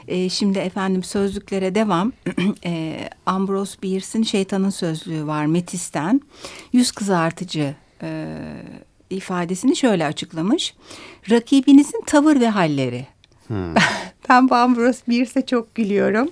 E, 0.09 0.29
şimdi 0.29 0.59
efendim 0.59 1.03
sözlüklere 1.03 1.75
devam. 1.75 2.13
e, 2.65 3.01
Ambrose 3.27 3.83
Bierce'in 3.83 4.23
Şeytanın 4.23 4.71
Sözlüğü 4.71 5.27
var 5.27 5.47
Metis'ten. 5.47 6.21
Yüz 6.73 6.93
kızartıcı 6.93 7.75
e, 8.03 8.27
ifadesini 9.11 9.77
şöyle 9.77 10.07
açıklamış. 10.07 10.75
Rakibinizin 11.31 12.03
tavır 12.07 12.41
ve 12.41 12.49
halleri. 12.49 13.07
ben 14.29 14.51
bu 14.51 14.55
Ambrose 14.55 15.03
Bierce'e 15.09 15.47
çok 15.47 15.75
gülüyorum. 15.75 16.31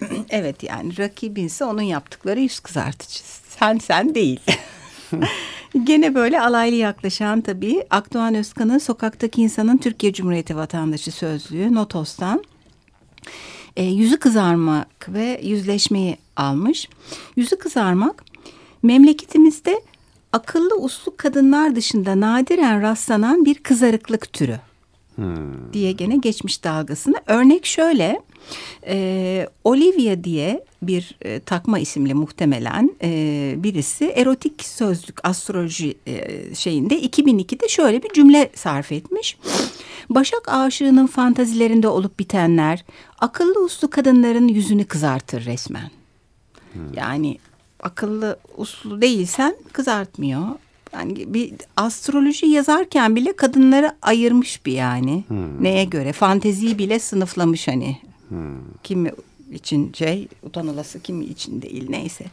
evet 0.30 0.62
yani 0.62 0.98
rakibinse 0.98 1.64
onun 1.64 1.82
yaptıkları 1.82 2.40
yüz 2.40 2.60
kızartıcı. 2.60 3.18
Sen 3.48 3.78
sen 3.78 4.14
değil. 4.14 4.40
Gene 5.84 6.14
böyle 6.14 6.40
alaylı 6.40 6.76
yaklaşan 6.76 7.40
tabii 7.40 7.84
Akdoğan 7.90 8.34
Özkan'ın 8.34 8.78
Sokaktaki 8.78 9.42
İnsanın 9.42 9.76
Türkiye 9.76 10.12
Cumhuriyeti 10.12 10.56
Vatandaşı 10.56 11.12
Sözlüğü 11.12 11.74
Notos'tan 11.74 12.44
e, 13.76 13.84
yüzü 13.84 14.18
kızarmak 14.18 15.08
ve 15.08 15.40
yüzleşmeyi 15.42 16.16
almış. 16.36 16.88
Yüzü 17.36 17.58
kızarmak 17.58 18.24
memleketimizde 18.82 19.80
akıllı 20.32 20.76
uslu 20.76 21.16
kadınlar 21.16 21.76
dışında 21.76 22.20
nadiren 22.20 22.82
rastlanan 22.82 23.44
bir 23.44 23.54
kızarıklık 23.54 24.32
türü 24.32 24.60
diye 25.72 25.92
gene 25.92 26.16
geçmiş 26.16 26.64
dalgasını. 26.64 27.16
Örnek 27.26 27.66
şöyle 27.66 28.22
e, 28.86 29.48
Olivia 29.64 30.24
diye 30.24 30.64
bir 30.82 31.16
e, 31.22 31.40
takma 31.40 31.78
isimli 31.78 32.14
muhtemelen 32.14 32.90
e, 33.02 33.54
birisi 33.56 34.04
erotik 34.04 34.64
sözlük 34.64 35.28
astroloji 35.28 35.98
e, 36.06 36.54
şeyinde 36.54 37.00
2002'de 37.00 37.68
şöyle 37.68 38.02
bir 38.02 38.12
cümle 38.12 38.50
sarf 38.54 38.92
etmiş. 38.92 39.38
Başak 40.10 40.48
aşığının 40.48 41.06
fantazilerinde 41.06 41.88
olup 41.88 42.18
bitenler 42.18 42.84
akıllı 43.18 43.64
uslu 43.64 43.90
kadınların 43.90 44.48
yüzünü 44.48 44.84
kızartır 44.84 45.44
resmen. 45.44 45.90
Yani 46.94 47.38
akıllı 47.80 48.38
uslu 48.56 49.02
değilsen 49.02 49.56
kızartmıyor. 49.72 50.42
yani 50.92 51.34
bir 51.34 51.52
astroloji 51.76 52.46
yazarken 52.46 53.16
bile 53.16 53.36
kadınları 53.36 53.92
ayırmış 54.02 54.66
bir 54.66 54.72
yani. 54.72 55.24
Neye 55.60 55.84
göre? 55.84 56.12
Fanteziyi 56.12 56.78
bile 56.78 56.98
sınıflamış 56.98 57.68
hani. 57.68 57.98
Kimi 58.82 59.12
için 59.52 59.92
şey 59.92 60.28
utanılası 60.42 61.00
kimi 61.00 61.24
için 61.24 61.62
değil 61.62 61.86
neyse. 61.88 62.24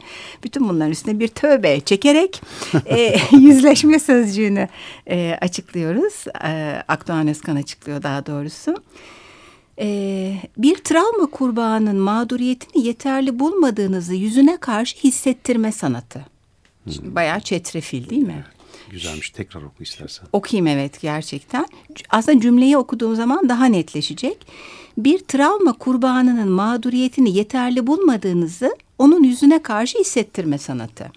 Bütün 0.44 0.68
bunların 0.68 0.92
üstüne 0.92 1.20
bir 1.20 1.28
tövbe 1.28 1.80
çekerek 1.80 2.42
e, 2.86 3.16
yüzleşme 3.36 3.98
sözcüğünü 3.98 4.68
e, 5.10 5.38
açıklıyoruz. 5.40 6.24
E, 6.44 6.82
Akdoğan 6.88 7.28
Özkan 7.28 7.56
açıklıyor 7.56 8.02
daha 8.02 8.26
doğrusu. 8.26 8.76
E, 9.78 10.36
bir 10.58 10.76
travma 10.76 11.26
kurbanının 11.26 11.96
mağduriyetini 11.96 12.86
yeterli 12.86 13.38
bulmadığınızı 13.38 14.14
yüzüne 14.14 14.56
karşı 14.56 14.96
hissettirme 14.96 15.72
sanatı. 15.72 16.26
Şimdi 16.90 17.14
bayağı 17.14 17.40
çetrefil 17.40 18.10
değil 18.10 18.22
mi? 18.22 18.44
Güzelmiş. 18.90 19.30
Tekrar 19.30 19.62
oku 19.62 19.82
istersen. 19.82 20.26
Okuyayım 20.32 20.66
evet 20.66 21.00
gerçekten. 21.00 21.66
Aslında 22.10 22.40
cümleyi 22.40 22.76
okuduğum 22.76 23.16
zaman 23.16 23.48
daha 23.48 23.64
netleşecek. 23.64 24.46
Bir 24.98 25.18
travma 25.18 25.72
kurbanının 25.72 26.48
mağduriyetini 26.48 27.36
yeterli 27.36 27.86
bulmadığınızı 27.86 28.76
onun 28.98 29.22
yüzüne 29.22 29.62
karşı 29.62 29.98
hissettirme 29.98 30.58
sanatı. 30.58 31.12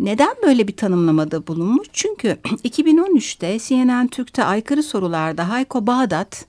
Neden 0.00 0.34
böyle 0.42 0.68
bir 0.68 0.76
tanımlamada 0.76 1.46
bulunmuş? 1.46 1.88
Çünkü 1.92 2.28
2013'te 2.64 3.58
CNN 3.58 4.08
Türk'te 4.08 4.44
aykırı 4.44 4.82
sorularda 4.82 5.48
Hayko 5.48 5.86
Bağdat 5.86 6.46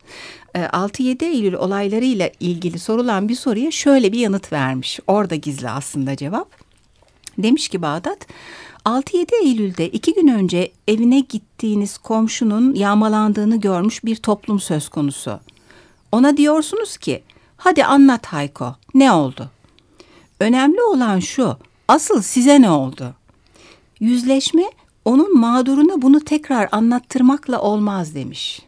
6-7 0.56 1.26
e, 1.26 1.28
Eylül 1.28 1.54
olaylarıyla 1.54 2.30
ilgili 2.40 2.80
sorulan 2.80 3.30
bir 3.30 3.36
soruya 3.36 3.72
şöyle 3.72 4.12
bir 4.12 4.20
yanıt 4.20 4.54
vermiş. 4.54 5.00
Orada 5.08 5.36
gizli 5.36 5.70
aslında 5.70 6.16
cevap. 6.16 6.52
Demiş 7.38 7.68
ki 7.68 7.82
Bağdat 7.82 8.28
6-7 8.88 9.36
Eylül'de 9.44 9.89
iki 9.89 10.13
gün 10.13 10.27
önce 10.27 10.72
evine 10.88 11.20
gittiğiniz 11.20 11.98
komşunun 11.98 12.75
yağmalandığını 12.75 13.60
görmüş 13.60 14.03
bir 14.03 14.15
toplum 14.15 14.60
söz 14.60 14.89
konusu. 14.89 15.39
Ona 16.12 16.38
diyorsunuz 16.38 16.98
ki 16.98 17.24
hadi 17.58 17.86
anlat 17.86 18.25
Hayko 18.25 18.75
ne 18.94 19.12
oldu? 19.12 19.51
Önemli 20.39 20.82
olan 20.82 21.20
şu 21.20 21.58
asıl 21.88 22.22
size 22.22 22.62
ne 22.62 22.70
oldu? 22.70 23.15
Yüzleşme 24.00 24.63
onun 25.06 25.39
mağduruna 25.39 26.01
bunu 26.01 26.20
tekrar 26.20 26.70
anlattırmakla 26.72 27.62
olmaz 27.62 28.15
demiş. 28.15 28.62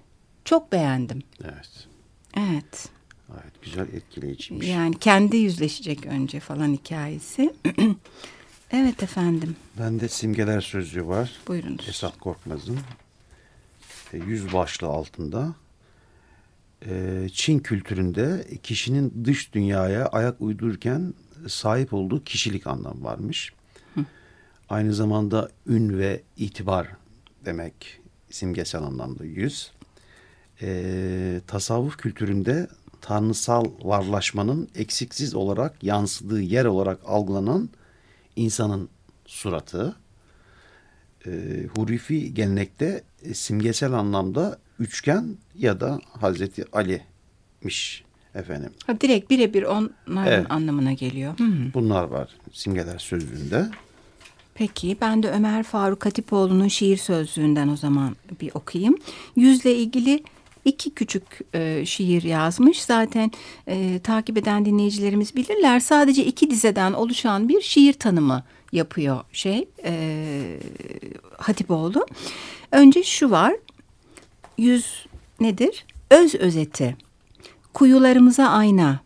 Çok 0.45 0.71
beğendim. 0.71 1.23
Evet. 1.43 1.87
Evet. 2.37 2.89
Evet 3.33 3.61
güzel 3.61 3.87
etkileyiciymiş. 3.93 4.67
Yani 4.67 4.99
kendi 4.99 5.37
yüzleşecek 5.37 6.05
önce 6.05 6.39
falan 6.39 6.73
hikayesi. 6.73 7.53
evet 8.71 9.03
efendim. 9.03 9.55
Bende 9.79 10.07
simgeler 10.07 10.61
sözlüğü 10.61 11.07
var. 11.07 11.31
Buyurunuz. 11.47 11.89
Esat 11.89 12.19
Korkmaz'ın. 12.19 12.79
E, 14.13 14.17
yüz 14.17 14.53
başlığı 14.53 14.87
altında. 14.87 15.53
E, 16.85 17.27
Çin 17.33 17.59
kültüründe 17.59 18.47
kişinin 18.63 19.25
dış 19.25 19.53
dünyaya 19.53 20.05
ayak 20.05 20.41
uydururken 20.41 21.13
sahip 21.47 21.93
olduğu 21.93 22.23
kişilik 22.23 22.67
anlamı 22.67 23.03
varmış. 23.03 23.53
Hı. 23.95 24.05
Aynı 24.69 24.93
zamanda 24.93 25.49
ün 25.67 25.97
ve 25.97 26.21
itibar 26.37 26.87
demek 27.45 27.99
simgesel 28.31 28.81
anlamda 28.81 29.25
yüz. 29.25 29.71
E, 30.61 31.41
tasavvuf 31.47 31.97
kültüründe 31.97 32.67
tanrısal 33.01 33.65
varlaşmanın 33.81 34.69
eksiksiz 34.75 35.35
olarak 35.35 35.83
yansıdığı 35.83 36.41
yer 36.41 36.65
olarak 36.65 36.99
algılanan 37.05 37.69
insanın 38.39 38.89
suratı. 39.25 39.95
E, 41.25 41.31
Hurifi 41.75 42.33
gelenekte 42.33 43.03
e, 43.23 43.33
simgesel 43.33 43.93
anlamda 43.93 44.59
üçgen 44.79 45.37
ya 45.55 45.79
da 45.79 45.99
Hazreti 46.19 46.65
Ali'miş 46.71 48.03
efendim. 48.35 48.71
Ha, 48.87 49.01
direkt 49.01 49.29
birebir 49.29 49.63
onların 49.63 50.27
evet. 50.27 50.45
anlamına 50.49 50.93
geliyor. 50.93 51.37
-hı. 51.37 51.73
Bunlar 51.73 52.03
var 52.03 52.29
simgeler 52.53 52.97
sözlüğünde. 52.97 53.69
Peki 54.53 54.97
ben 55.01 55.23
de 55.23 55.31
Ömer 55.31 55.63
Faruk 55.63 56.05
Hatipoğlu'nun 56.05 56.67
şiir 56.67 56.97
sözlüğünden 56.97 57.67
o 57.67 57.77
zaman 57.77 58.15
bir 58.41 58.51
okuyayım. 58.53 58.97
Yüzle 59.35 59.75
ilgili 59.75 60.23
iki 60.65 60.89
küçük 60.89 61.23
e, 61.53 61.85
şiir 61.85 62.23
yazmış. 62.23 62.81
Zaten 62.81 63.31
e, 63.67 63.99
takip 64.03 64.37
eden 64.37 64.65
dinleyicilerimiz 64.65 65.35
bilirler. 65.35 65.79
Sadece 65.79 66.25
iki 66.25 66.49
dizeden 66.49 66.93
oluşan 66.93 67.49
bir 67.49 67.61
şiir 67.61 67.93
tanımı 67.93 68.43
yapıyor 68.71 69.23
şey 69.31 69.67
e, 69.83 70.59
Hatipoğlu. 71.37 72.05
Önce 72.71 73.03
şu 73.03 73.31
var. 73.31 73.53
Yüz 74.57 75.05
nedir? 75.39 75.85
Öz 76.09 76.35
özeti. 76.35 76.97
Kuyularımıza 77.73 78.45
ayna 78.45 78.99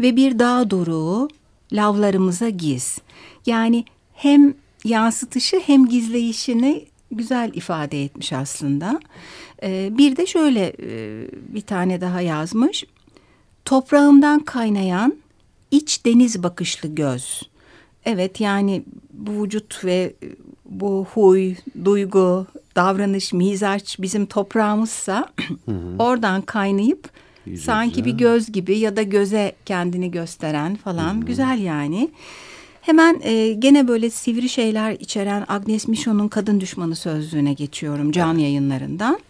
ve 0.00 0.16
bir 0.16 0.38
dağ 0.38 0.70
doruğu 0.70 1.28
lavlarımıza 1.72 2.48
giz. 2.48 2.98
Yani 3.46 3.84
hem 4.14 4.54
yansıtışı 4.84 5.60
hem 5.66 5.88
gizleyişini 5.88 6.86
güzel 7.10 7.50
ifade 7.54 8.04
etmiş 8.04 8.32
aslında. 8.32 9.00
Ee, 9.62 9.90
bir 9.98 10.16
de 10.16 10.26
şöyle 10.26 10.72
e, 10.82 11.26
bir 11.48 11.60
tane 11.60 12.00
daha 12.00 12.20
yazmış. 12.20 12.84
Toprağımdan 13.64 14.40
kaynayan 14.40 15.14
iç 15.70 16.04
deniz 16.06 16.42
bakışlı 16.42 16.88
göz. 16.88 17.42
Evet 18.04 18.40
yani 18.40 18.82
bu 19.12 19.44
vücut 19.44 19.84
ve 19.84 20.14
bu 20.64 21.06
huy, 21.14 21.54
duygu, 21.84 22.46
davranış, 22.76 23.32
mizaç 23.32 23.98
bizim 24.00 24.26
toprağımızsa 24.26 25.28
hı 25.66 25.72
hı. 25.72 25.96
oradan 25.98 26.42
kaynayıp 26.42 27.10
Yüzümüze. 27.46 27.64
sanki 27.64 28.04
bir 28.04 28.12
göz 28.12 28.52
gibi 28.52 28.78
ya 28.78 28.96
da 28.96 29.02
göze 29.02 29.52
kendini 29.66 30.10
gösteren 30.10 30.76
falan 30.76 31.14
hı 31.14 31.20
hı. 31.20 31.24
güzel 31.24 31.58
yani. 31.58 32.10
Hemen 32.86 33.20
e, 33.22 33.52
gene 33.52 33.88
böyle 33.88 34.10
sivri 34.10 34.48
şeyler 34.48 34.92
içeren 34.92 35.44
Agnes 35.48 35.88
Michon'un 35.88 36.28
Kadın 36.28 36.60
Düşmanı 36.60 36.96
sözlüğüne 36.96 37.52
geçiyorum 37.52 38.12
can 38.12 38.34
evet. 38.34 38.42
yayınlarından. 38.42 39.20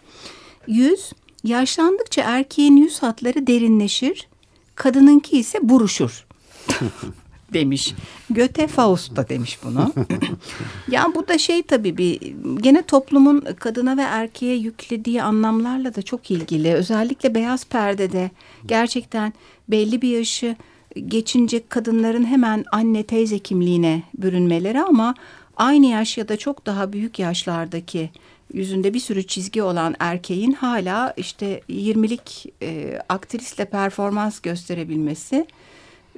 Yüz, 0.67 1.11
yaşlandıkça 1.43 2.21
erkeğin 2.21 2.75
yüz 2.77 3.03
hatları 3.03 3.47
derinleşir, 3.47 4.27
kadınınki 4.75 5.37
ise 5.37 5.59
buruşur. 5.61 6.25
demiş. 7.53 7.93
Göte 8.29 8.67
Faust 8.67 9.15
da 9.15 9.29
demiş 9.29 9.59
bunu. 9.63 9.93
ya 10.91 11.05
bu 11.15 11.27
da 11.27 11.37
şey 11.37 11.63
tabii 11.63 11.97
bir 11.97 12.33
gene 12.61 12.81
toplumun 12.81 13.47
kadına 13.59 13.97
ve 13.97 14.01
erkeğe 14.01 14.55
yüklediği 14.55 15.23
anlamlarla 15.23 15.95
da 15.95 16.01
çok 16.01 16.31
ilgili. 16.31 16.73
Özellikle 16.73 17.35
beyaz 17.35 17.65
perdede 17.65 18.31
gerçekten 18.65 19.33
belli 19.67 20.01
bir 20.01 20.17
yaşı 20.17 20.55
geçince 20.95 21.67
kadınların 21.69 22.25
hemen 22.25 22.65
anne 22.71 23.03
teyze 23.03 23.39
kimliğine 23.39 24.03
bürünmeleri 24.17 24.81
ama 24.81 25.15
aynı 25.57 25.85
yaş 25.85 26.17
ya 26.17 26.27
da 26.27 26.37
çok 26.37 26.65
daha 26.65 26.93
büyük 26.93 27.19
yaşlardaki 27.19 28.09
yüzünde 28.53 28.93
bir 28.93 28.99
sürü 28.99 29.23
çizgi 29.23 29.63
olan 29.63 29.95
erkeğin 29.99 30.51
hala 30.51 31.13
işte 31.17 31.61
20'lik 31.69 32.53
e, 32.61 32.99
aktrisle 33.09 33.65
performans 33.65 34.39
gösterebilmesi 34.39 35.47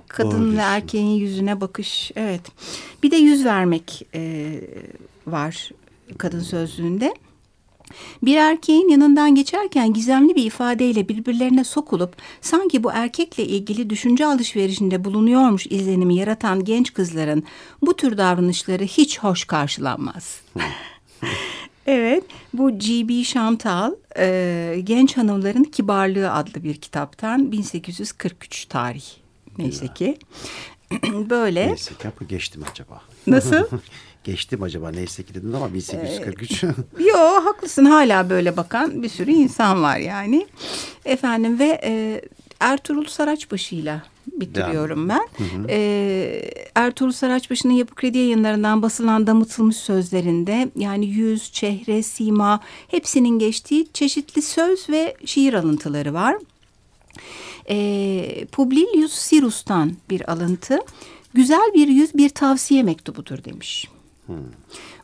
kadın 0.07 0.57
ve 0.57 0.61
erkeğin 0.61 1.19
yüzüne 1.19 1.61
bakış 1.61 2.11
evet 2.15 2.41
bir 3.03 3.11
de 3.11 3.15
yüz 3.15 3.45
vermek 3.45 4.07
e, 4.15 4.53
var 5.27 5.71
kadın 6.17 6.39
sözlüğünde. 6.39 7.13
Bir 8.23 8.37
erkeğin 8.37 8.89
yanından 8.89 9.35
geçerken 9.35 9.93
gizemli 9.93 10.35
bir 10.35 10.43
ifadeyle 10.43 11.09
birbirlerine 11.09 11.63
sokulup 11.63 12.15
sanki 12.41 12.83
bu 12.83 12.91
erkekle 12.91 13.45
ilgili 13.45 13.89
düşünce 13.89 14.25
alışverişinde 14.25 15.05
bulunuyormuş 15.05 15.67
izlenimi 15.67 16.15
yaratan 16.15 16.63
genç 16.63 16.93
kızların 16.93 17.43
bu 17.81 17.95
tür 17.95 18.17
davranışları 18.17 18.83
hiç 18.83 19.19
hoş 19.19 19.45
karşılanmaz. 19.45 20.41
evet 21.85 22.23
bu 22.53 22.79
G.B. 22.79 23.23
Chantal 23.23 23.93
e, 24.17 24.81
Genç 24.83 25.17
Hanımların 25.17 25.63
Kibarlığı 25.63 26.31
adlı 26.31 26.63
bir 26.63 26.75
kitaptan 26.75 27.51
1843 27.51 28.65
tarih 28.65 29.05
neyse 29.57 29.87
ki. 29.93 30.17
Böyle. 31.29 31.67
Neyse 31.67 31.93
ki 31.95 32.27
geçtim 32.27 32.63
acaba. 32.71 33.01
Nasıl? 33.27 33.63
geçtim 34.23 34.63
acaba 34.63 34.91
neyse 34.91 35.23
ki 35.23 35.33
dedin 35.33 35.53
ama 35.53 35.73
1843. 35.73 36.63
Ee, 36.63 36.67
yo 37.03 37.17
haklısın 37.17 37.85
hala 37.85 38.29
böyle 38.29 38.57
bakan 38.57 39.03
bir 39.03 39.09
sürü 39.09 39.31
insan 39.31 39.83
var 39.83 39.97
yani. 39.97 40.47
Efendim 41.05 41.59
ve 41.59 41.81
e, 41.83 42.21
Ertuğrul 42.59 43.05
Saraçbaşı'yla 43.05 44.03
bitiriyorum 44.41 45.09
ben. 45.09 45.27
Hı 45.37 45.43
hı. 45.43 45.67
Ee, 45.69 46.51
Ertuğrul 46.75 47.11
Saraçbaşı'nın 47.11 47.73
Yapı 47.73 47.95
Kredi 47.95 48.17
yayınlarından 48.17 48.81
basılan 48.81 49.27
damıtılmış 49.27 49.75
sözlerinde 49.75 50.71
yani 50.75 51.05
yüz, 51.05 51.51
çehre, 51.51 52.03
sima 52.03 52.59
hepsinin 52.87 53.39
geçtiği 53.39 53.87
çeşitli 53.93 54.41
söz 54.41 54.89
ve 54.89 55.15
şiir 55.25 55.53
alıntıları 55.53 56.13
var. 56.13 56.35
Ee, 57.69 58.45
Publilius 58.51 59.13
Sirus'tan 59.13 59.93
bir 60.09 60.31
alıntı. 60.31 60.79
Güzel 61.33 61.71
bir 61.73 61.87
yüz 61.87 62.13
bir 62.13 62.29
tavsiye 62.29 62.83
mektubudur 62.83 63.43
demiş. 63.43 63.87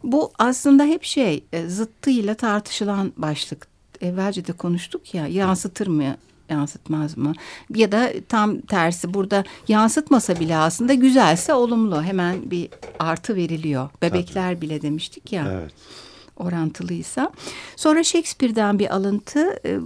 Bu 0.04 0.32
aslında 0.40 0.84
hep 0.84 1.04
şey 1.04 1.44
e, 1.54 1.68
zıttıyla 1.68 2.34
tartışılan 2.36 3.14
başlık. 3.18 3.68
Evvelce 4.02 4.48
de 4.48 4.52
konuştuk 4.54 5.14
ya 5.14 5.28
yansıtır 5.28 5.88
mı 5.88 6.04
yansıtmaz 6.50 7.18
mı? 7.18 7.34
Ya 7.76 7.92
da 7.92 8.12
tam 8.30 8.62
tersi 8.62 9.14
burada 9.14 9.44
yansıtmasa 9.68 10.40
bile 10.40 10.58
aslında 10.58 10.94
güzelse 10.94 11.54
olumlu 11.54 12.04
hemen 12.04 12.52
bir 12.52 12.70
artı 13.00 13.36
veriliyor. 13.36 13.90
Bebekler 14.02 14.62
bile 14.62 14.82
demiştik 14.82 15.32
ya. 15.34 15.48
Evet. 15.52 15.72
orantılıysa. 16.38 17.32
Sonra 17.76 18.04
Shakespeare'den 18.04 18.80
bir 18.80 18.96
alıntı. 18.96 19.60
E, 19.66 19.80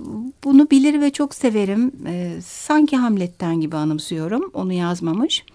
Bunu 0.44 0.70
bilir 0.72 1.02
ve 1.02 1.12
çok 1.12 1.36
severim. 1.36 1.92
E, 2.08 2.42
Sanki 2.46 2.98
Hamlet'ten 2.98 3.62
gibi 3.62 3.76
anımsıyorum. 3.76 4.52
Onu 4.54 4.74
yazmamış. 4.74 5.46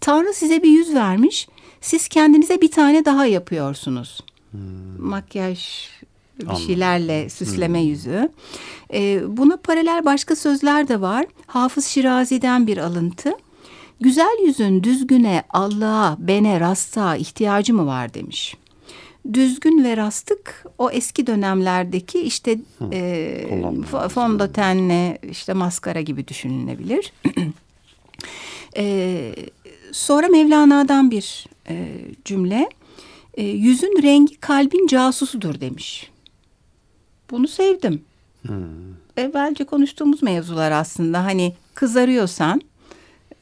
Tanrı 0.00 0.34
size 0.34 0.62
bir 0.62 0.70
yüz 0.70 0.94
vermiş. 0.94 1.48
Siz 1.82 2.08
kendinize 2.08 2.60
bir 2.60 2.70
tane 2.70 3.04
daha 3.04 3.26
yapıyorsunuz. 3.26 4.20
Makyaj 4.98 5.88
bir 6.40 6.46
Anladım. 6.46 6.66
şeylerle 6.66 7.28
süsleme 7.30 7.82
yüzü. 7.82 8.28
E, 8.94 9.20
buna 9.36 9.56
paralel 9.56 10.04
başka 10.04 10.36
sözler 10.36 10.88
de 10.88 11.00
var. 11.00 11.26
Hafız 11.46 11.86
Şirazi'den 11.86 12.66
bir 12.66 12.78
alıntı. 12.78 13.32
Güzel 14.00 14.38
yüzün 14.46 14.82
düzgüne, 14.82 15.42
Allah'a, 15.50 16.16
bene, 16.18 16.60
rasta 16.60 17.16
ihtiyacı 17.16 17.74
mı 17.74 17.86
var 17.86 18.14
demiş. 18.14 18.56
Düzgün 19.32 19.84
ve 19.84 19.96
rastık 19.96 20.64
o 20.78 20.90
eski 20.90 21.26
dönemlerdeki 21.26 22.20
işte 22.20 22.58
e, 22.92 23.46
kullanılan 23.48 23.84
fo- 23.92 24.08
fondötenle 24.08 25.18
işte 25.30 25.52
maskara 25.52 26.00
gibi 26.00 26.28
düşünülebilir. 26.28 27.12
E, 28.76 29.34
sonra 29.92 30.28
Mevlana'dan 30.28 31.10
bir 31.10 31.46
e, 31.68 31.98
cümle. 32.24 32.68
E, 33.34 33.42
yüzün 33.44 34.02
rengi 34.02 34.40
kalbin 34.40 34.86
casusudur 34.86 35.60
demiş. 35.60 36.10
Bunu 37.30 37.48
sevdim. 37.48 38.04
Evvelce 39.16 39.64
konuştuğumuz 39.64 40.22
mevzular 40.22 40.72
aslında 40.72 41.24
hani 41.24 41.54
kızarıyorsan 41.74 42.60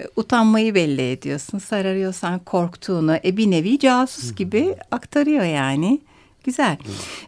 e, 0.01 0.07
utanmayı 0.17 0.75
belli 0.75 1.11
ediyorsun. 1.11 1.59
Sararıyorsan 1.59 2.39
korktuğunu 2.39 3.17
e 3.25 3.37
bir 3.37 3.51
nevi 3.51 3.79
casus 3.79 4.35
gibi 4.35 4.77
aktarıyor 4.91 5.45
yani. 5.45 6.01
Güzel. 6.45 6.77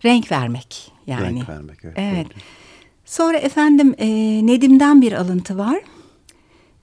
Renk 0.04 0.32
vermek 0.32 0.92
yani. 1.06 1.24
Renk 1.26 1.48
vermek. 1.48 1.78
Evet. 1.84 1.98
Evet. 1.98 2.26
Sonra 3.04 3.38
efendim 3.38 3.94
e, 3.98 4.06
Nedim'den 4.46 5.02
bir 5.02 5.12
alıntı 5.12 5.58
var. 5.58 5.80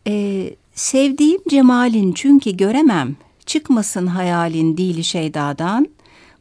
E, 0.07 0.45
sevdiğim 0.73 1.41
cemalin 1.49 2.13
çünkü 2.13 2.57
göremem. 2.57 3.15
Çıkmasın 3.49 4.07
hayalin 4.07 4.77
dili 4.77 5.03
şeydadan. 5.03 5.87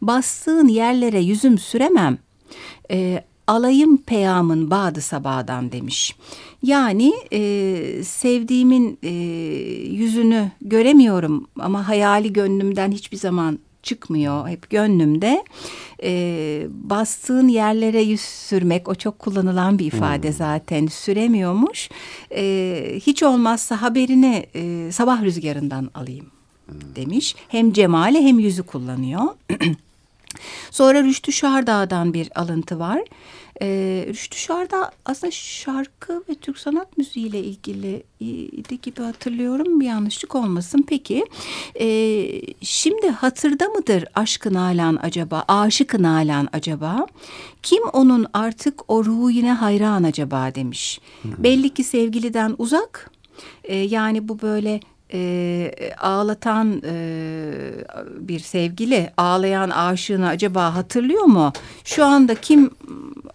Bastığın 0.03 0.68
yerlere 0.68 1.21
yüzüm 1.21 1.59
süremem. 1.59 2.18
E, 2.90 3.25
alayım 3.47 3.97
peyamın 3.97 4.71
badı 4.71 5.01
sabadan 5.01 5.73
demiş. 5.73 6.16
Yani 6.62 7.12
e, 7.33 8.03
sevdiğimin 8.05 8.99
e, 9.03 9.09
yüzünü 9.90 10.51
göremiyorum 10.61 11.47
ama 11.59 11.88
hayali 11.88 12.33
gönlümden 12.33 12.92
hiçbir 12.92 13.16
zaman 13.16 13.59
çıkmıyor 13.83 14.49
hep 14.49 14.71
gönlümde. 14.71 15.44
E, 16.03 16.62
bastığın 16.71 17.49
yerlere 17.49 18.03
yüz 18.03 18.21
sürmek 18.21 18.88
o 18.88 18.94
çok 18.94 19.18
kullanılan 19.18 19.79
bir 19.79 19.87
ifade 19.87 20.33
zaten 20.33 20.87
süremiyormuş. 20.87 21.88
E, 22.35 22.99
hiç 23.01 23.23
olmazsa 23.23 23.83
haberini 23.83 24.47
e, 24.55 24.92
sabah 24.92 25.23
rüzgarından 25.23 25.90
alayım 25.94 26.27
demiş. 26.96 27.37
Hem 27.48 27.72
cemali 27.72 28.22
hem 28.22 28.38
yüzü 28.38 28.62
kullanıyor. 28.62 29.22
Sonra 30.70 31.02
Rüştü 31.02 31.33
Şardağ'dan 31.33 32.14
bir 32.14 32.40
alıntı 32.40 32.78
var. 32.78 33.00
Ee, 33.62 34.04
Rüştü 34.09 34.38
Şardağ 34.38 34.90
aslında 35.04 35.31
şarkı 35.31 36.22
ve 36.28 36.35
Türk 36.35 36.59
sanat 36.59 36.98
müziği 36.98 37.26
ile 37.26 37.40
ilgili 37.40 38.02
idi 38.20 38.81
gibi 38.81 39.02
hatırlıyorum. 39.02 39.81
Bir 39.81 39.87
yanlışlık 39.87 40.35
olmasın. 40.35 40.85
Peki 40.88 41.24
ee, 41.81 42.40
şimdi 42.62 43.09
hatırda 43.09 43.68
mıdır 43.68 44.04
aşkın 44.14 44.54
alan 44.54 44.98
acaba? 45.02 45.44
Aşıkın 45.48 46.04
alan 46.04 46.48
acaba? 46.52 47.07
Kim 47.62 47.88
onun 47.92 48.26
artık 48.33 48.90
o 48.90 49.04
ruhine 49.04 49.52
hayran 49.52 50.02
acaba 50.02 50.54
demiş. 50.54 51.00
Belli 51.24 51.70
ki 51.74 51.85
sevgiliden 51.85 52.54
uzak. 52.59 53.11
Ee, 53.64 53.76
yani 53.76 54.28
bu 54.28 54.40
böyle 54.42 54.81
e, 55.12 55.71
ağlatan 56.01 56.83
e, 56.85 56.94
bir 58.21 58.40
sevgili 58.40 59.11
ağlayan 59.16 59.71
aşığını 59.71 60.27
acaba 60.29 60.75
hatırlıyor 60.75 61.25
mu? 61.25 61.53
Şu 61.85 62.05
anda 62.05 62.35
kim 62.35 62.71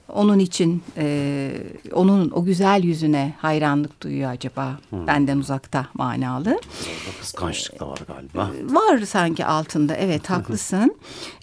onun 0.09 0.39
için 0.39 0.83
e, 0.97 1.49
onun 1.93 2.31
o 2.31 2.43
güzel 2.45 2.83
yüzüne 2.83 3.33
hayranlık 3.37 4.01
duyuyor 4.01 4.31
acaba? 4.31 4.79
Benden 4.91 5.37
uzakta 5.37 5.87
manalı. 5.93 6.49
Orada 6.49 7.17
kıskançlık 7.19 7.79
da 7.79 7.87
var 7.87 7.99
galiba. 8.07 8.51
Var 8.75 8.99
sanki 8.99 9.45
altında 9.45 9.95
evet 9.95 10.29
haklısın. 10.29 10.95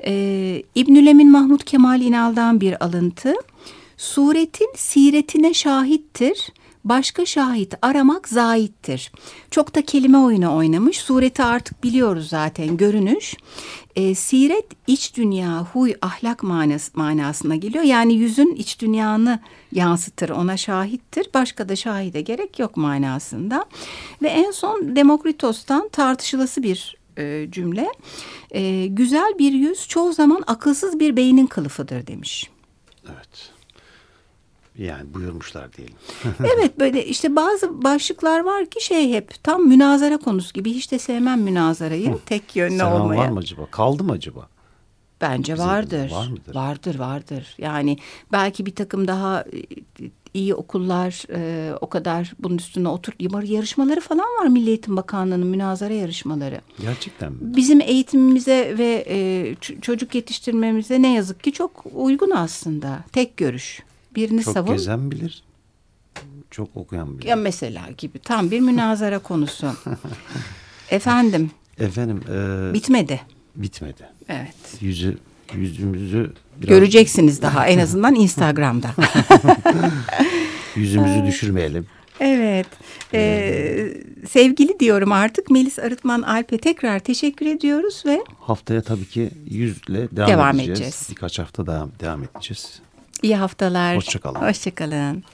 Ee, 0.05 0.63
İbnülemin 0.75 1.31
Mahmut 1.33 1.65
Kemal 1.65 2.01
İnal'dan 2.01 2.61
bir 2.61 2.85
alıntı. 2.85 3.35
Suretin 3.97 4.73
siretine 4.77 5.55
şahittir. 5.55 6.53
Başka 6.85 7.27
şahit 7.27 7.75
aramak 7.83 8.29
zaittir. 8.29 9.13
Çok 9.51 9.75
da 9.75 9.83
kelime 9.83 10.19
oyunu 10.19 10.57
oynamış. 10.57 10.99
Sureti 10.99 11.43
artık 11.43 11.85
biliyoruz 11.85 12.29
zaten 12.29 12.77
görünüş. 12.77 13.35
Ee, 13.97 14.15
siret 14.15 14.67
iç 14.87 15.17
dünya, 15.17 15.67
huy, 15.73 15.95
ahlak 16.03 16.43
manas, 16.43 16.95
manasına 16.95 17.57
geliyor. 17.57 17.85
Yani 17.85 18.15
yüzün 18.15 18.55
iç 18.55 18.81
dünyanı 18.81 19.41
yansıtır, 19.73 20.29
ona 20.29 20.57
şahittir. 20.57 21.29
Başka 21.35 21.69
da 21.69 21.77
şahide 21.77 22.21
gerek 22.21 22.59
yok 22.59 22.77
manasında. 22.77 23.65
Ve 24.23 24.29
en 24.29 24.51
son 24.51 24.97
Demokritos'tan 24.97 25.89
tartışılası 25.89 26.63
bir 26.63 26.97
e, 27.19 27.47
cümle. 27.51 27.89
E, 28.51 28.87
güzel 28.87 29.35
bir 29.39 29.53
yüz 29.53 29.89
çoğu 29.89 30.13
zaman 30.13 30.45
akılsız 30.47 31.01
bir 31.01 31.17
beynin 31.17 31.47
kılıfıdır 31.47 32.07
demiş. 32.07 32.51
Yani 34.81 35.15
buyurmuşlar 35.15 35.73
diyelim. 35.73 35.95
evet 36.57 36.81
böyle 36.81 37.07
işte 37.07 37.37
bazı 37.37 37.83
başlıklar 37.83 38.41
var 38.41 38.67
ki 38.67 38.85
şey 38.85 39.13
hep 39.13 39.45
tam 39.45 39.69
münazara 39.69 40.19
konusu 40.19 40.53
gibi 40.53 40.73
hiç 40.73 40.93
de 40.93 40.99
sevmem 40.99 41.41
münazarayı 41.41 42.19
tek 42.27 42.57
yönlü 42.57 42.85
olmaya. 42.85 43.21
var 43.21 43.29
mı 43.29 43.39
acaba? 43.39 43.67
Kaldı 43.67 44.05
mı 44.05 44.13
acaba? 44.13 44.49
Bence 45.21 45.53
Bizim 45.53 45.67
vardır. 45.67 46.11
var 46.11 46.29
mıdır? 46.29 46.55
Vardır 46.55 46.99
vardır. 46.99 47.55
Yani 47.59 47.99
belki 48.33 48.67
bir 48.67 48.75
takım 48.75 49.09
daha 49.09 49.41
e, 49.41 49.63
iyi 50.35 50.55
okullar 50.55 51.25
e, 51.33 51.75
o 51.81 51.89
kadar 51.89 52.33
bunun 52.39 52.57
üstüne 52.57 52.89
otur 52.89 53.13
yarışmaları 53.43 54.01
falan 54.01 54.27
var 54.41 54.47
Milli 54.47 54.69
Eğitim 54.69 54.97
Bakanlığı'nın 54.97 55.47
münazara 55.47 55.93
yarışmaları. 55.93 56.61
Gerçekten 56.81 57.33
mi? 57.33 57.39
Bizim 57.41 57.81
eğitimimize 57.81 58.79
ve 58.79 59.05
e, 59.09 59.55
çocuk 59.81 60.15
yetiştirmemize 60.15 61.03
ne 61.03 61.15
yazık 61.15 61.43
ki 61.43 61.53
çok 61.53 61.85
uygun 61.95 62.31
aslında. 62.31 62.99
Tek 63.13 63.37
görüş. 63.37 63.83
Birini 64.17 64.43
Çok 64.45 64.55
savun. 64.55 64.73
gezen 64.73 65.11
bilir. 65.11 65.43
Çok 66.51 66.77
okuyan 66.77 67.19
bilir. 67.19 67.29
Ya 67.29 67.37
mesela 67.37 67.83
gibi 67.99 68.19
tam 68.19 68.51
bir 68.51 68.61
münazara 68.61 69.19
konusu. 69.19 69.67
Efendim 70.91 71.51
Efendim 71.79 72.21
e, 72.33 72.75
bitmedi. 72.75 73.21
bitmedi. 73.57 74.09
Evet. 74.29 74.55
Yüzü 74.81 75.19
yüzümüzü 75.55 76.33
biraz 76.57 76.69
Göreceksiniz 76.69 77.43
daha 77.43 77.67
en 77.67 77.79
azından 77.79 78.15
Instagram'da. 78.15 78.91
yüzümüzü 80.77 81.27
düşürmeyelim. 81.27 81.87
Evet. 82.21 82.67
Ee, 83.15 83.95
sevgili 84.31 84.81
diyorum 84.81 85.13
artık 85.13 85.51
Melis 85.51 85.79
Arıtman 85.79 86.23
Alp'e 86.23 86.59
tekrar 86.59 86.99
teşekkür 86.99 87.47
ediyoruz 87.47 88.03
ve 88.07 88.21
Haftaya 88.39 88.83
tabii 88.83 89.05
ki 89.09 89.31
yüzle 89.51 90.11
devam, 90.17 90.29
Devam 90.31 90.55
edeceğiz. 90.55 90.71
edeceğiz. 90.71 91.07
Birkaç 91.11 91.39
hafta 91.39 91.67
daha 91.67 91.89
devam 92.01 92.23
edeceğiz. 92.25 92.81
İyi 93.23 93.37
haftalar. 93.37 93.97
Hoşça 93.97 94.19
kalın. 94.19 94.41
Hoşçakalın. 94.41 95.25